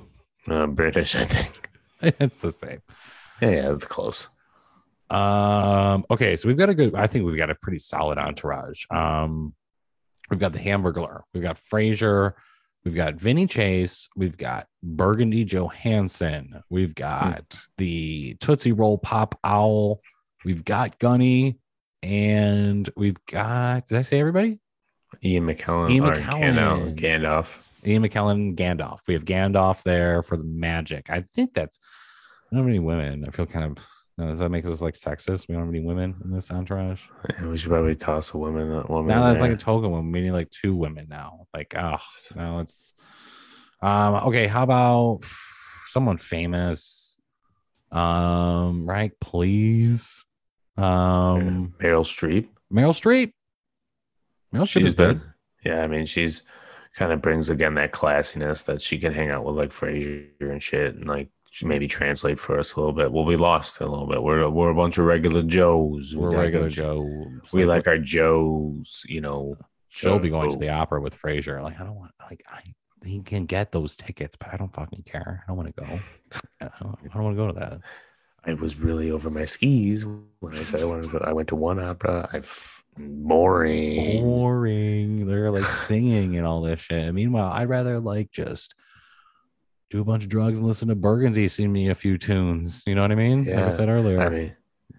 Uh, 0.49 0.67
British, 0.67 1.15
I 1.17 1.25
think. 1.25 1.69
it's 2.01 2.41
the 2.41 2.53
same. 2.53 2.81
Yeah, 3.43 3.51
yeah, 3.51 3.69
that's 3.73 3.85
close. 3.85 4.29
Um, 5.11 6.07
okay, 6.11 6.37
so 6.37 6.49
we've 6.49 6.57
got 6.57 6.71
a 6.71 6.75
good, 6.75 6.95
I 6.95 7.09
think 7.09 7.27
we've 7.27 7.37
got 7.37 7.51
a 7.51 7.55
pretty 7.55 7.79
solid 7.79 8.17
entourage. 8.17 8.85
Um, 8.91 9.55
we've 10.31 10.41
got 10.41 10.53
the 10.53 10.59
Hamburglar, 10.61 11.23
we've 11.35 11.43
got 11.43 11.59
Frasier, 11.59 12.33
we've 12.87 12.95
got 12.95 13.17
Vinny 13.17 13.49
Chase, 13.49 14.09
we've 14.15 14.37
got 14.37 14.69
Burgundy 14.81 15.45
Johansson, 15.45 16.63
we've 16.71 16.91
hmm. 16.91 17.03
got 17.03 17.59
the 17.79 18.37
Tootsie 18.39 18.71
Roll 18.71 18.97
Pop 18.97 19.37
Owl, 19.43 20.01
we've 20.45 20.65
got 20.65 20.97
Gunny, 21.01 21.59
and 22.05 22.89
we've 22.97 23.19
got 23.27 23.89
did 23.89 23.99
I 23.99 24.03
say 24.03 24.21
everybody? 24.21 24.61
Ian 25.25 25.47
McKellen 25.47 25.91
Ian 25.91 26.05
McKellen. 26.05 26.97
Gandalf. 26.97 26.97
Gandalf. 26.97 27.59
Ian 27.85 28.03
McKellen, 28.05 28.55
Gandalf. 28.57 29.01
We 29.09 29.15
have 29.15 29.25
Gandalf 29.25 29.83
there 29.83 30.23
for 30.23 30.37
the 30.37 30.45
magic. 30.45 31.11
I 31.11 31.23
think 31.23 31.55
that's 31.55 31.81
I 32.53 32.55
don't 32.55 32.65
have 32.65 32.69
any 32.69 32.79
women. 32.79 33.25
I 33.27 33.31
feel 33.33 33.47
kind 33.47 33.65
of 33.65 33.85
no, 34.19 34.29
does 34.29 34.39
that 34.39 34.49
make 34.51 34.65
us 34.67 34.81
like 34.81 34.95
sexist? 34.95 35.49
We 35.49 35.55
don't 35.55 35.65
have 35.67 35.75
any 35.75 35.85
women 35.85 36.15
in 36.25 36.31
this 36.33 36.51
entourage. 36.51 37.07
Yeah, 37.31 37.49
we 37.49 37.59
should 37.59 37.71
probably 37.71 37.95
toss 37.95 38.33
a 38.35 38.39
woman. 38.39 38.71
A 38.73 38.87
woman 38.87 39.09
Now 39.09 39.25
that's 39.25 39.41
like 39.43 39.53
a 39.53 39.57
token 39.57 39.91
woman. 39.91 40.11
We 40.13 40.23
need 40.23 40.31
like 40.33 40.51
two 40.51 40.75
women 40.75 41.07
now. 41.11 41.47
Like, 41.55 41.75
oh, 41.77 41.99
no, 42.35 42.61
it's 42.61 42.95
um 43.83 44.15
okay. 44.29 44.47
How 44.47 44.63
about 44.63 45.21
someone 45.87 46.17
famous? 46.17 47.19
Um, 47.93 48.87
right, 48.87 49.13
please. 49.21 50.25
Um, 50.77 51.75
Meryl 51.81 52.05
Streep. 52.05 52.49
Meryl 52.73 52.93
Streep. 52.93 53.33
Meryl 54.55 54.63
Streep 54.63 54.87
is 54.87 54.95
good. 54.95 55.21
been- 55.21 55.33
Yeah, 55.65 55.83
I 55.83 55.87
mean, 55.87 56.07
she's 56.07 56.43
kind 56.95 57.13
of 57.13 57.21
brings 57.21 57.51
again 57.51 57.75
that 57.75 57.93
classiness 57.93 58.65
that 58.65 58.81
she 58.81 58.99
can 58.99 59.13
hang 59.13 59.31
out 59.31 59.45
with 59.45 59.57
like 59.57 59.71
Frasier 59.71 60.31
and 60.41 60.63
shit, 60.63 60.95
and 60.95 61.07
like 61.07 61.29
maybe 61.63 61.89
translate 61.89 62.39
for 62.39 62.59
us 62.59 62.75
a 62.75 62.81
little 62.81 62.93
bit. 62.93 63.13
We'll 63.13 63.27
be 63.27 63.37
lost 63.37 63.81
a 63.81 63.87
little 63.87 64.07
bit. 64.07 64.23
We're 64.23 64.49
we're 64.49 64.71
a 64.71 64.75
bunch 64.75 64.99
of 64.99 65.05
regular 65.07 65.43
Joes. 65.43 66.15
We 66.15 66.23
We're 66.23 66.31
gotta 66.31 66.43
regular 66.43 66.67
go- 66.67 66.71
Joe. 66.71 67.25
We 67.53 67.65
like 67.65 67.87
our 67.87 67.99
Joes, 67.99 69.05
you 69.09 69.21
know. 69.21 69.57
she'll 69.89 70.19
be 70.19 70.31
going 70.31 70.51
to 70.51 70.59
the 70.59 70.69
opera 70.71 71.01
with 71.01 71.21
Frasier. 71.21 71.63
Like, 71.63 71.81
I 71.81 71.85
don't 71.85 71.97
want 71.97 72.13
like 72.31 72.43
I 72.51 72.61
he 73.05 73.21
can 73.21 73.47
get 73.47 73.71
those 73.73 73.95
tickets, 73.95 74.35
but 74.37 74.53
I 74.53 74.57
don't 74.57 74.75
fucking 74.75 75.05
care. 75.05 75.45
I 75.47 75.51
don't 75.51 75.57
want 75.57 75.75
to 75.77 75.83
go. 75.83 75.99
I 76.61 76.69
don't, 76.83 76.99
I 77.05 77.15
don't 77.15 77.25
want 77.25 77.37
to 77.37 77.43
go 77.43 77.47
to 77.47 77.53
that. 77.61 77.81
I 78.45 78.55
was 78.55 78.77
really 78.77 79.11
over 79.11 79.31
my 79.31 79.45
skis 79.45 80.05
when 80.05 80.57
I 80.57 80.63
said 80.65 80.81
I 80.81 80.85
wanted 80.85 81.11
to. 81.11 81.19
I 81.25 81.33
went 81.33 81.49
to 81.49 81.57
one 81.57 81.79
opera. 81.81 82.29
I've 82.33 82.83
boring. 82.97 84.23
Boring. 84.23 85.27
They're 85.27 85.51
like 85.51 85.65
singing 85.65 86.37
and 86.37 86.47
all 86.47 86.63
this 86.63 86.81
shit. 86.81 87.13
Meanwhile, 87.15 87.53
I'd 87.53 87.69
rather 87.69 88.01
like 88.01 88.31
just 88.31 88.75
do 89.91 90.01
a 90.01 90.05
bunch 90.05 90.23
of 90.25 90.29
drugs 90.29 90.59
and 90.59 90.67
listen 90.67 90.89
to 90.89 90.95
Burgundy 90.95 91.47
sing 91.49 91.73
me 91.73 91.89
a 91.91 91.95
few 91.95 92.19
tunes. 92.19 92.83
You 92.87 92.95
know 92.95 93.03
what 93.03 93.13
I 93.13 93.17
mean? 93.17 93.45
Yeah. 93.45 93.63
Like 93.65 93.73
I 93.73 93.77
said 93.77 93.89
earlier. 93.89 94.21
I 94.21 94.29
mean, 94.29 94.57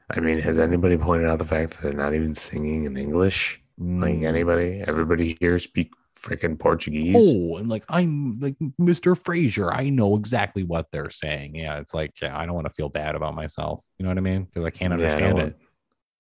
I 0.09 0.19
mean, 0.21 0.39
has 0.39 0.59
anybody 0.59 0.97
pointed 0.97 1.27
out 1.29 1.39
the 1.39 1.45
fact 1.45 1.71
that 1.71 1.81
they're 1.83 1.93
not 1.93 2.13
even 2.13 2.33
singing 2.35 2.85
in 2.85 2.95
English? 2.97 3.61
Like 3.77 4.15
Mm. 4.15 4.25
anybody, 4.25 4.83
everybody 4.87 5.37
here 5.39 5.59
speak 5.59 5.91
freaking 6.19 6.57
Portuguese. 6.57 7.15
Oh, 7.15 7.57
and 7.57 7.69
like 7.69 7.83
I'm 7.89 8.39
like 8.39 8.55
Mr. 8.81 9.13
Frasier. 9.21 9.71
I 9.71 9.89
know 9.89 10.15
exactly 10.15 10.63
what 10.63 10.87
they're 10.91 11.11
saying. 11.11 11.53
Yeah, 11.55 11.77
it's 11.79 11.93
like 11.93 12.19
yeah, 12.21 12.35
I 12.35 12.45
don't 12.47 12.55
want 12.55 12.65
to 12.65 12.73
feel 12.73 12.89
bad 12.89 13.13
about 13.15 13.35
myself. 13.35 13.85
You 13.99 14.03
know 14.03 14.09
what 14.09 14.17
I 14.17 14.21
mean? 14.21 14.45
Because 14.45 14.63
I 14.63 14.71
can't 14.71 14.93
Yeah, 14.93 14.97
I 14.99 15.09
understand 15.11 15.33
want- 15.35 15.47
it. 15.49 15.59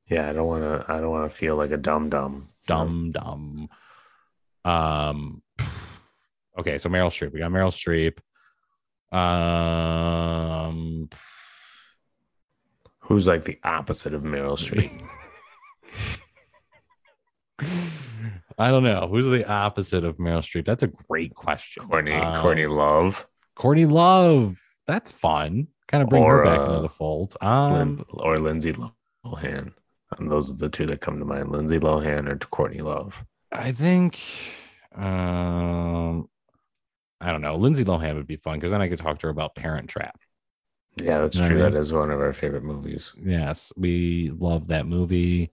Yeah, 0.09 0.29
I 0.29 0.33
don't 0.33 0.45
want 0.47 0.63
to. 0.63 0.85
I 0.91 0.99
don't 1.01 1.09
want 1.09 1.31
to 1.31 1.35
feel 1.35 1.55
like 1.55 1.71
a 1.71 1.77
dum 1.77 2.09
dum. 2.09 2.49
Dumb, 2.67 3.11
dumb. 3.11 3.69
Um. 4.65 5.41
Okay, 6.59 6.79
so 6.79 6.89
Meryl 6.89 7.11
Streep. 7.11 7.33
We 7.33 7.37
got 7.39 7.51
Meryl 7.51 7.69
Streep. 7.69 8.17
Um. 9.11 11.09
Who's 12.99 13.25
like 13.27 13.43
the 13.45 13.57
opposite 13.63 14.13
of 14.13 14.23
Meryl 14.23 14.57
Streep? 14.57 14.91
I 18.59 18.69
don't 18.71 18.83
know. 18.83 19.07
Who's 19.09 19.25
the 19.27 19.47
opposite 19.49 20.03
of 20.03 20.17
Meryl 20.17 20.39
Streep? 20.39 20.65
That's 20.65 20.83
a 20.83 20.87
great 20.87 21.33
question. 21.35 21.83
Courtney, 21.87 22.13
Um, 22.13 22.41
Courtney 22.41 22.65
Love, 22.65 23.27
Courtney 23.55 23.85
Love. 23.85 24.59
That's 24.87 25.11
fun. 25.11 25.67
Kind 25.87 26.03
of 26.03 26.09
bring 26.09 26.23
Or, 26.23 26.39
her 26.39 26.43
back 26.43 26.59
uh, 26.59 26.65
into 26.65 26.81
the 26.81 26.89
fold. 26.89 27.35
Um, 27.41 28.03
or 28.09 28.37
Lindsay 28.37 28.73
Lohan. 29.25 29.71
And 30.17 30.31
those 30.31 30.51
are 30.51 30.55
the 30.55 30.69
two 30.69 30.85
that 30.87 31.01
come 31.01 31.19
to 31.19 31.25
mind: 31.25 31.49
Lindsay 31.51 31.79
Lohan 31.79 32.27
or 32.29 32.37
Courtney 32.37 32.79
Love. 32.79 33.25
I 33.51 33.71
think 33.71 34.19
um 34.95 36.27
I 37.19 37.31
don't 37.31 37.41
know. 37.41 37.55
Lindsay 37.55 37.83
Lohan 37.83 38.15
would 38.15 38.27
be 38.27 38.37
fun 38.37 38.55
because 38.55 38.71
then 38.71 38.81
I 38.81 38.89
could 38.89 38.99
talk 38.99 39.19
to 39.19 39.27
her 39.27 39.31
about 39.31 39.55
Parent 39.55 39.89
Trap. 39.89 40.19
Yeah, 41.01 41.19
that's 41.19 41.35
You 41.35 41.41
know 41.43 41.47
true. 41.47 41.59
I 41.59 41.63
mean? 41.63 41.73
That 41.73 41.79
is 41.79 41.93
one 41.93 42.11
of 42.11 42.19
our 42.19 42.33
favorite 42.33 42.63
movies. 42.63 43.13
Yes, 43.19 43.71
we 43.75 44.31
love 44.37 44.67
that 44.67 44.87
movie. 44.87 45.51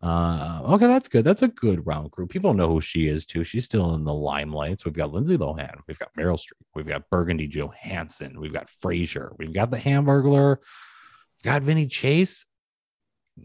Uh, 0.00 0.60
okay, 0.64 0.86
that's 0.86 1.08
good. 1.08 1.24
That's 1.24 1.42
a 1.42 1.48
good 1.48 1.84
round 1.86 2.12
crew. 2.12 2.26
People 2.26 2.54
know 2.54 2.68
who 2.68 2.80
she 2.80 3.08
is 3.08 3.26
too. 3.26 3.42
She's 3.42 3.64
still 3.64 3.94
in 3.94 4.04
the 4.04 4.14
limelight. 4.14 4.78
So 4.78 4.84
we've 4.86 4.94
got 4.94 5.12
Lindsay 5.12 5.36
Lohan, 5.36 5.74
we've 5.86 5.98
got 5.98 6.14
Meryl 6.16 6.38
Streep, 6.38 6.52
we've 6.74 6.86
got 6.86 7.10
Burgundy 7.10 7.48
Johansson, 7.48 8.40
we've 8.40 8.52
got 8.52 8.68
Frasier, 8.68 9.30
we've 9.38 9.52
got 9.52 9.70
the 9.70 9.76
Hamburglar, 9.76 10.58
we've 10.58 11.52
got 11.52 11.62
Vinny 11.62 11.86
Chase, 11.86 12.46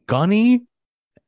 Gunny, 0.06 0.68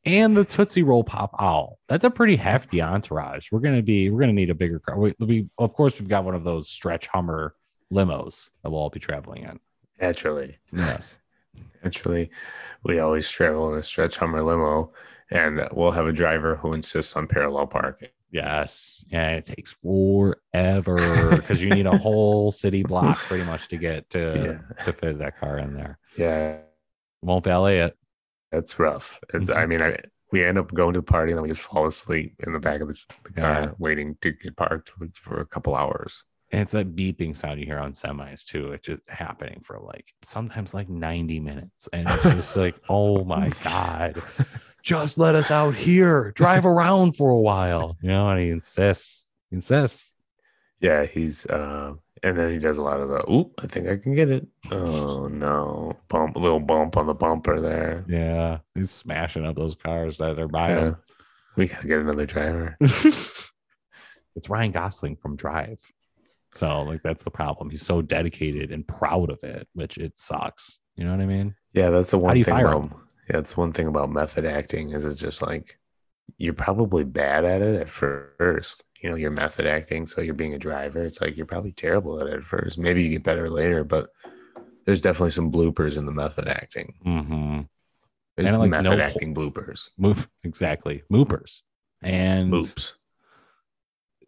and 0.06 0.36
the 0.38 0.46
Tootsie 0.46 0.84
Roll 0.84 1.04
Pop 1.04 1.34
Owl. 1.40 1.80
That's 1.88 2.04
a 2.04 2.10
pretty 2.10 2.36
hefty 2.36 2.82
entourage. 2.82 3.52
We're 3.52 3.60
gonna 3.60 3.82
be 3.82 4.10
we're 4.10 4.20
gonna 4.22 4.34
need 4.34 4.50
a 4.50 4.56
bigger 4.56 4.80
car. 4.80 4.98
We, 4.98 5.14
we 5.20 5.50
of 5.58 5.74
course 5.74 6.00
we've 6.00 6.10
got 6.10 6.24
one 6.26 6.36
of 6.36 6.44
those 6.44 6.70
stretch 6.70 7.08
Hummer 7.08 7.56
limos 7.94 8.50
that 8.64 8.70
we'll 8.72 8.80
all 8.82 8.90
be 8.90 9.00
traveling 9.00 9.44
in. 9.44 9.60
Naturally, 10.00 10.58
Yes. 10.74 11.20
naturally, 11.84 12.30
we 12.84 13.00
always 13.00 13.30
travel 13.30 13.72
in 13.74 13.80
a 13.80 13.84
stretch 13.84 14.18
Hummer 14.18 14.42
limo, 14.42 14.92
and 15.32 15.68
we'll 15.72 15.92
have 15.92 16.08
a 16.08 16.12
driver 16.14 16.56
who 16.56 16.74
insists 16.74 17.16
on 17.16 17.28
parallel 17.28 17.68
parking. 17.68 18.10
Yes. 18.32 19.06
And 19.12 19.38
it 19.38 19.46
takes 19.46 19.72
forever 19.72 21.36
because 21.36 21.64
you 21.64 21.70
need 21.70 21.86
a 21.86 21.98
whole 21.98 22.52
city 22.64 22.84
block 22.84 23.18
pretty 23.18 23.46
much 23.46 23.70
to 23.70 23.78
get 23.78 24.10
to 24.10 24.60
Yeah. 24.78 24.84
to 24.86 24.92
fit 24.94 25.20
that 25.20 25.40
car 25.40 25.58
in 25.60 25.74
there. 25.74 25.98
Yeah, 26.18 26.58
Won't 27.22 27.46
valet 27.46 27.80
it. 27.80 27.98
That's 28.56 28.80
rough. 28.80 29.20
It's. 29.34 29.50
I 29.50 29.66
mean, 29.66 29.82
I 29.82 29.98
we 30.32 30.44
end 30.44 30.58
up 30.58 30.74
going 30.74 30.94
to 30.94 31.00
the 31.02 31.04
party 31.06 31.32
and 31.32 31.38
then 31.38 31.44
we 31.44 31.50
just 31.50 31.62
fall 31.62 31.86
asleep 31.88 32.36
in 32.46 32.54
the 32.54 32.60
back 32.60 32.82
of 32.82 32.88
the, 32.88 32.98
the 33.24 33.34
car, 33.34 33.62
Yeah. 33.64 33.72
waiting 33.78 34.18
to 34.22 34.32
get 34.32 34.56
parked 34.56 34.90
for, 34.90 35.08
for 35.14 35.40
a 35.40 35.46
couple 35.46 35.76
hours. 35.76 36.24
And 36.52 36.62
it's 36.62 36.72
that 36.72 36.96
beeping 36.96 37.36
sound 37.36 37.60
you 37.60 37.66
hear 37.66 37.80
on 37.80 37.94
semis 37.94 38.44
too. 38.44 38.72
It's 38.72 38.88
just 38.88 39.02
happening 39.08 39.60
for 39.62 39.80
like 39.80 40.08
sometimes 40.24 40.74
like 40.74 40.90
90 40.90 41.40
minutes. 41.40 41.90
And 41.94 42.08
it's 42.10 42.24
just 42.24 42.56
like, 42.56 42.76
oh 42.90 43.24
my 43.24 43.52
God, 43.64 44.22
just 44.84 45.18
let 45.18 45.36
us 45.36 45.52
out 45.52 45.76
here, 45.76 46.32
drive 46.36 46.66
around 46.66 47.18
for 47.18 47.30
a 47.30 47.40
while. 47.40 47.98
You 48.02 48.10
know, 48.10 48.30
and 48.30 48.40
he 48.40 48.50
insists, 48.50 49.28
he 49.50 49.58
insists. 49.58 50.12
Yeah, 50.80 51.06
he's. 51.06 51.46
uh 51.46 51.94
And 52.24 52.38
then 52.38 52.52
he 52.52 52.60
does 52.60 52.78
a 52.78 52.82
lot 52.82 53.00
of 53.00 53.10
the. 53.10 53.30
Oop! 53.32 53.52
I 53.60 53.68
think 53.68 53.88
I 53.88 53.98
can 53.98 54.16
get 54.16 54.30
it. 54.30 54.48
Oh 54.72 55.28
no! 55.28 55.92
Bump, 56.08 56.36
a 56.36 56.40
little 56.40 56.60
bump 56.60 56.98
on 56.98 57.08
the 57.08 57.14
bumper 57.14 57.60
there. 57.60 58.06
Yeah. 58.08 58.60
He's 58.74 58.90
smashing 58.92 59.46
up 59.46 59.56
those 59.56 59.76
cars 59.76 60.18
that 60.18 60.40
are 60.40 60.48
by 60.48 60.70
Yeah. 60.70 60.80
him. 60.80 60.96
We 61.58 61.68
gotta 61.68 61.88
get 61.88 62.00
another 62.00 62.26
driver. 62.26 62.78
it's 64.36 64.50
Ryan 64.50 64.72
Gosling 64.72 65.16
from 65.16 65.36
Drive. 65.36 65.80
So 66.52 66.84
like 66.84 67.02
that's 67.04 67.24
the 67.24 67.32
problem. 67.32 67.70
He's 67.70 67.86
so 67.86 68.02
dedicated 68.02 68.72
and 68.72 68.88
proud 68.88 69.30
of 69.30 69.44
it, 69.44 69.68
which 69.74 69.98
it 69.98 70.18
sucks. 70.18 70.80
You 70.96 71.04
know 71.04 71.12
what 71.12 71.22
I 71.22 71.26
mean? 71.26 71.54
Yeah, 71.74 71.90
that's 71.90 72.12
the 72.12 72.18
do 72.18 72.24
one 72.24 72.38
you 72.38 72.44
thing 72.46 72.54
fire 72.56 72.68
about. 72.68 72.84
him? 72.84 72.94
Yeah, 73.30 73.38
it's 73.40 73.58
one 73.58 73.72
thing 73.72 73.88
about 73.88 74.10
method 74.10 74.46
acting 74.46 74.92
is 74.92 75.04
it's 75.06 75.20
just 75.20 75.42
like 75.42 75.78
you're 76.38 76.54
probably 76.54 77.04
bad 77.04 77.44
at 77.46 77.62
it 77.62 77.80
at 77.82 77.90
first. 77.90 78.84
You 79.06 79.12
know, 79.12 79.18
you're 79.18 79.30
method 79.30 79.68
acting, 79.68 80.08
so 80.08 80.20
you're 80.22 80.34
being 80.34 80.56
a 80.56 80.58
driver. 80.58 81.04
It's 81.04 81.22
like 81.22 81.38
you're 81.38 81.46
probably 81.46 81.74
terrible 81.74 82.20
at 82.20 82.26
it 82.26 82.34
at 82.34 82.44
first. 82.44 82.80
Maybe 82.80 83.04
you 83.04 83.10
get 83.10 83.22
better 83.22 83.52
later, 83.52 83.84
but 83.84 84.10
there's 84.84 85.00
definitely 85.00 85.30
some 85.30 85.52
bloopers 85.52 85.96
in 85.96 86.08
the 86.08 86.12
method 86.12 86.48
acting. 86.48 86.96
Mm-hmm. 87.06 87.62
There's 88.36 88.50
And, 88.50 88.58
like, 88.58 88.72
method 88.72 88.98
no- 88.98 89.04
acting 89.04 89.36
bloopers. 89.36 89.90
Move 90.00 90.28
exactly. 90.44 91.04
Moopers. 91.14 91.62
And 92.02 92.52
Oops. 92.52 92.96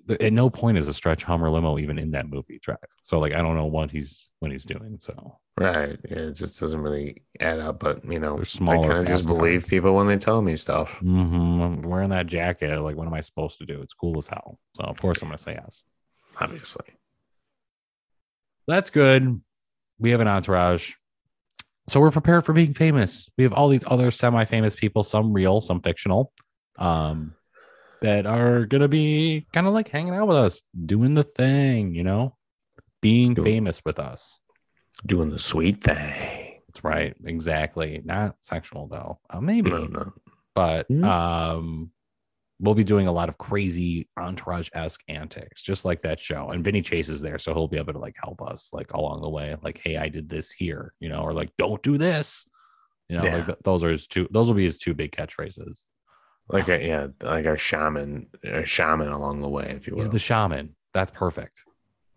At 0.10 0.34
no 0.34 0.50
point 0.50 0.78
is 0.78 0.88
a 0.88 0.94
stretch 0.94 1.24
Hummer 1.24 1.50
limo 1.50 1.78
even 1.80 1.98
in 1.98 2.12
that 2.12 2.30
movie 2.30 2.60
drive. 2.60 2.78
So 3.02 3.20
like 3.20 3.34
I 3.34 3.42
don't 3.42 3.56
know 3.56 3.66
what 3.66 3.92
he's 3.92 4.30
what 4.40 4.52
he's 4.52 4.64
doing. 4.66 4.98
So 5.00 5.38
Right. 5.60 5.98
Yeah, 6.10 6.18
it 6.18 6.34
just 6.34 6.60
doesn't 6.60 6.80
really 6.82 7.24
add 7.40 7.60
up. 7.60 7.80
But 7.80 8.06
you 8.06 8.20
know, 8.20 8.40
I 8.40 8.78
kind 8.78 8.92
of 8.94 9.08
just 9.08 9.26
believe 9.26 9.62
cars. 9.62 9.70
people 9.70 9.96
when 9.96 10.08
they 10.08 10.18
tell 10.18 10.42
me 10.42 10.56
stuff. 10.56 11.00
mhm, 11.00 11.62
I'm 11.64 11.82
wearing 11.82 12.10
that 12.10 12.28
jacket. 12.28 12.80
Like, 12.80 12.96
what 12.96 13.08
am 13.08 13.14
I 13.14 13.22
supposed 13.22 13.58
to 13.60 13.66
do? 13.66 13.82
It's 13.82 13.94
cool 13.94 14.18
as 14.18 14.28
hell. 14.28 14.60
So 14.76 14.84
of 14.84 15.00
course 15.00 15.22
I'm 15.22 15.30
gonna 15.30 15.38
say 15.38 15.54
yes. 15.54 15.84
Obviously. 16.40 16.86
That's 18.68 18.90
good. 18.90 19.42
We 20.00 20.12
have 20.12 20.20
an 20.20 20.28
entourage. 20.28 20.94
So 21.90 22.00
we're 22.02 22.12
prepared 22.12 22.46
for 22.46 22.54
being 22.54 22.74
famous. 22.74 23.30
We 23.38 23.46
have 23.46 23.54
all 23.54 23.70
these 23.70 23.86
other 23.88 24.12
semi-famous 24.12 24.76
people, 24.76 25.04
some 25.04 25.32
real, 25.32 25.62
some 25.62 25.80
fictional, 25.82 26.34
um, 26.78 27.34
that 28.02 28.26
are 28.26 28.66
gonna 28.66 28.88
be 28.88 29.46
kind 29.54 29.68
of 29.68 29.74
like 29.74 29.90
hanging 29.90 30.14
out 30.14 30.28
with 30.28 30.38
us, 30.38 30.62
doing 30.86 31.14
the 31.14 31.24
thing, 31.24 31.96
you 31.96 32.04
know, 32.04 32.36
being 33.02 33.34
Doing- 33.34 33.46
famous 33.46 33.82
with 33.86 34.00
us. 34.00 34.40
Doing 35.06 35.30
the 35.30 35.40
sweet 35.40 35.84
thing. 35.84 36.62
That's 36.68 36.84
right. 36.84 37.16
Exactly. 37.26 38.02
Not 38.04 38.36
sexual 38.42 38.88
though. 38.88 39.20
Uh, 39.30 39.40
maybe, 39.42 39.70
No, 39.70 39.86
no. 39.86 40.14
but 40.56 40.88
Hmm. 40.88 41.04
um, 41.04 41.92
we'll 42.60 42.74
be 42.74 42.84
doing 42.84 43.06
a 43.06 43.12
lot 43.12 43.30
of 43.30 43.38
crazy 43.38 44.10
entourage 44.18 44.70
esque 44.74 45.04
antics, 45.08 45.62
just 45.62 45.86
like 45.86 46.02
that 46.02 46.20
show. 46.20 46.50
And 46.50 46.64
Vinny 46.64 46.82
Chase 46.82 47.10
is 47.10 47.22
there, 47.22 47.38
so 47.38 47.54
he'll 47.54 47.68
be 47.68 47.78
able 47.78 47.94
to 47.94 48.00
like 48.00 48.16
help 48.22 48.42
us 48.42 48.72
like 48.74 48.94
along 48.94 49.22
the 49.22 49.30
way. 49.30 49.56
Like, 49.62 49.80
hey, 49.84 49.98
I 49.98 50.10
did 50.10 50.28
this 50.30 50.52
here, 50.52 50.94
you 51.00 51.10
know, 51.10 51.22
or 51.22 51.34
like, 51.34 51.52
don't 51.58 51.82
do 51.84 51.98
this. 52.00 52.48
You 53.10 53.18
know, 53.18 53.24
Yeah. 53.24 53.36
like 53.38 53.46
th- 53.46 53.60
those 53.64 53.84
are 53.84 53.92
his 53.92 54.08
two. 54.08 54.28
Those 54.32 54.48
will 54.48 54.56
be 54.56 54.66
his 54.66 54.78
two 54.80 54.94
big 54.96 55.12
catchphrases. 55.12 55.86
Like 56.50 56.70
a, 56.70 56.82
yeah, 56.86 57.08
like 57.22 57.46
our 57.46 57.58
shaman, 57.58 58.28
a 58.44 58.64
shaman 58.64 59.10
along 59.10 59.42
the 59.42 59.50
way, 59.50 59.74
if 59.76 59.86
you 59.88 59.94
will. 59.96 60.02
He's 60.02 60.10
the 60.10 60.20
shaman. 60.20 60.76
That's 60.94 61.12
perfect. 61.12 61.64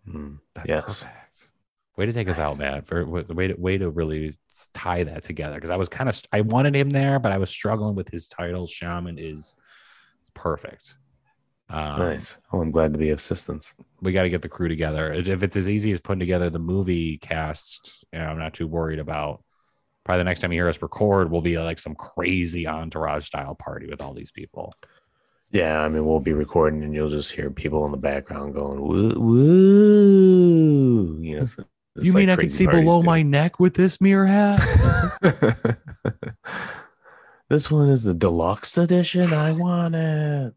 Mm. 0.07 0.39
That's 0.55 0.69
Yes. 0.69 1.03
perfect. 1.03 1.49
Way 1.97 2.05
to 2.05 2.13
take 2.13 2.29
us 2.29 2.39
out, 2.39 2.57
man. 2.57 2.81
For 2.83 3.03
the 3.23 3.33
way 3.33 3.47
to 3.47 3.53
way 3.55 3.77
to 3.77 3.89
really 3.89 4.33
tie 4.73 5.03
that 5.03 5.23
together. 5.23 5.55
Because 5.55 5.69
I 5.71 5.75
was 5.75 5.89
kind 5.89 6.07
of 6.09 6.19
I 6.31 6.41
wanted 6.41 6.75
him 6.75 6.89
there, 6.89 7.19
but 7.19 7.33
I 7.33 7.37
was 7.37 7.49
struggling 7.49 7.95
with 7.95 8.09
his 8.09 8.29
title. 8.29 8.65
Shaman 8.65 9.19
is 9.19 9.57
it's 10.21 10.31
perfect. 10.33 10.95
Um, 11.69 11.99
nice. 11.99 12.37
Oh, 12.51 12.61
I'm 12.61 12.71
glad 12.71 12.93
to 12.93 12.99
be 12.99 13.09
of 13.09 13.19
assistance. 13.19 13.75
We 14.01 14.13
got 14.13 14.23
to 14.23 14.29
get 14.29 14.41
the 14.41 14.49
crew 14.49 14.67
together. 14.67 15.13
If 15.13 15.43
it's 15.43 15.55
as 15.55 15.69
easy 15.69 15.91
as 15.91 15.99
putting 16.01 16.19
together 16.19 16.49
the 16.49 16.59
movie 16.59 17.17
cast, 17.17 18.05
you 18.11 18.19
know, 18.19 18.25
I'm 18.25 18.39
not 18.39 18.53
too 18.53 18.67
worried 18.67 18.99
about. 18.99 19.43
Probably 20.03 20.19
the 20.19 20.23
next 20.25 20.39
time 20.39 20.51
you 20.51 20.59
hear 20.59 20.69
us 20.69 20.81
record 20.81 21.29
will 21.29 21.41
be 21.41 21.57
like 21.59 21.77
some 21.79 21.95
crazy 21.95 22.67
entourage 22.67 23.25
style 23.25 23.55
party 23.55 23.87
with 23.87 24.01
all 24.01 24.13
these 24.13 24.31
people. 24.31 24.73
Yeah, 25.51 25.81
I 25.81 25.89
mean, 25.89 26.05
we'll 26.05 26.19
be 26.19 26.33
recording 26.33 26.83
and 26.83 26.93
you'll 26.93 27.09
just 27.09 27.31
hear 27.33 27.51
people 27.51 27.85
in 27.85 27.91
the 27.91 27.97
background 27.97 28.55
going, 28.55 28.81
woo, 28.81 29.19
woo. 29.19 31.19
You 31.21 31.35
know, 31.35 31.41
it's- 31.43 31.57
it's 31.97 32.05
you 32.05 32.13
like 32.13 32.21
mean 32.21 32.29
I 32.29 32.35
can 32.37 32.49
see 32.49 32.65
below 32.65 33.01
do. 33.01 33.05
my 33.05 33.21
neck 33.21 33.59
with 33.59 33.73
this 33.73 33.99
mirror 33.99 34.25
hat? 34.25 34.61
this 37.49 37.69
one 37.69 37.89
is 37.89 38.03
the 38.03 38.13
deluxe 38.13 38.77
edition. 38.77 39.33
I 39.33 39.51
want 39.51 39.95
it. 39.95 40.53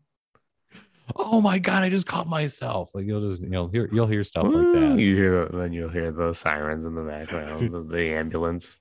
Oh 1.17 1.41
my 1.41 1.59
god, 1.59 1.83
I 1.83 1.91
just 1.91 2.07
caught 2.07 2.29
myself. 2.29 2.91
Like 2.95 3.07
you'll 3.07 3.31
just 3.31 3.43
you'll 3.43 3.69
hear 3.69 3.89
you'll 3.93 4.07
hear 4.07 4.25
stuff 4.25 4.45
like 4.45 4.73
that. 4.73 4.99
You 4.99 5.17
hear, 5.17 5.47
then 5.47 5.73
you'll 5.73 5.91
hear 5.91 6.13
the 6.13 6.33
sirens 6.33 6.87
in 6.87 6.95
the 6.95 7.03
background, 7.03 7.73
the, 7.73 7.83
the 7.83 8.15
ambulance. 8.15 8.81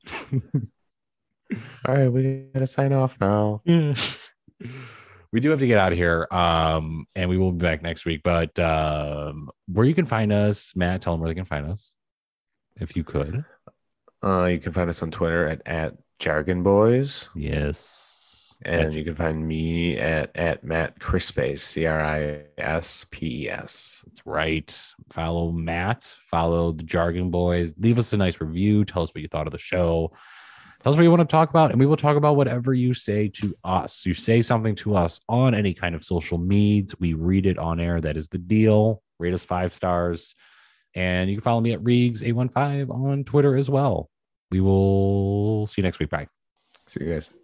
All 1.85 1.95
right, 1.95 2.07
we 2.07 2.47
gotta 2.53 2.67
sign 2.67 2.93
off 2.93 3.17
now. 3.19 3.61
we 3.65 5.39
do 5.39 5.49
have 5.49 5.59
to 5.59 5.67
get 5.67 5.79
out 5.79 5.91
of 5.91 5.97
here. 5.97 6.27
Um, 6.31 7.07
and 7.15 7.29
we 7.29 7.37
will 7.37 7.51
be 7.51 7.65
back 7.65 7.81
next 7.81 8.05
week. 8.05 8.21
But 8.23 8.57
um, 8.59 9.49
where 9.67 9.85
you 9.85 9.95
can 9.95 10.05
find 10.05 10.31
us, 10.31 10.75
Matt, 10.75 11.01
tell 11.01 11.13
them 11.13 11.21
where 11.21 11.29
they 11.29 11.35
can 11.35 11.43
find 11.43 11.65
us. 11.65 11.93
If 12.79 12.95
you 12.95 13.03
could. 13.03 13.43
Uh, 14.23 14.45
you 14.45 14.59
can 14.59 14.71
find 14.71 14.89
us 14.89 15.01
on 15.01 15.11
Twitter 15.11 15.47
at, 15.47 15.61
at 15.65 15.95
Jargon 16.19 16.63
Boys. 16.63 17.29
Yes. 17.35 18.12
And 18.65 18.93
you 18.93 19.03
can 19.03 19.15
find 19.15 19.47
me 19.47 19.97
at, 19.97 20.35
at 20.35 20.63
Matt 20.63 20.99
Crispes, 20.99 21.61
C 21.61 21.85
R 21.85 22.01
I 22.01 22.41
S 22.57 23.05
P 23.11 23.43
E 23.43 23.49
S. 23.49 24.03
That's 24.07 24.25
right. 24.25 24.93
Follow 25.09 25.51
Matt, 25.51 26.03
follow 26.03 26.71
the 26.71 26.83
Jargon 26.83 27.29
Boys. 27.29 27.75
Leave 27.77 27.99
us 27.99 28.13
a 28.13 28.17
nice 28.17 28.39
review. 28.39 28.85
Tell 28.85 29.03
us 29.03 29.09
what 29.13 29.21
you 29.21 29.27
thought 29.27 29.47
of 29.47 29.51
the 29.51 29.57
show. 29.57 30.11
Tell 30.81 30.91
us 30.91 30.97
what 30.97 31.03
you 31.03 31.11
want 31.11 31.21
to 31.21 31.25
talk 31.25 31.49
about, 31.49 31.71
and 31.71 31.79
we 31.79 31.85
will 31.85 31.95
talk 31.95 32.17
about 32.17 32.35
whatever 32.35 32.73
you 32.73 32.93
say 32.93 33.29
to 33.29 33.55
us. 33.63 34.05
You 34.05 34.13
say 34.13 34.41
something 34.41 34.75
to 34.75 34.97
us 34.97 35.19
on 35.29 35.55
any 35.55 35.73
kind 35.73 35.95
of 35.95 36.03
social 36.03 36.37
medias, 36.37 36.93
we 36.99 37.13
read 37.13 37.45
it 37.45 37.57
on 37.57 37.79
air. 37.79 38.01
That 38.01 38.17
is 38.17 38.27
the 38.27 38.37
deal. 38.37 39.01
Rate 39.17 39.33
us 39.33 39.45
five 39.45 39.73
stars. 39.73 40.35
And 40.95 41.29
you 41.29 41.37
can 41.37 41.41
follow 41.41 41.61
me 41.61 41.71
at 41.71 41.79
Regs815 41.79 42.89
on 42.89 43.23
Twitter 43.23 43.55
as 43.55 43.69
well. 43.69 44.09
We 44.51 44.59
will 44.61 45.65
see 45.67 45.81
you 45.81 45.83
next 45.83 45.99
week. 45.99 46.09
Bye. 46.09 46.27
See 46.87 47.03
you 47.03 47.13
guys. 47.13 47.42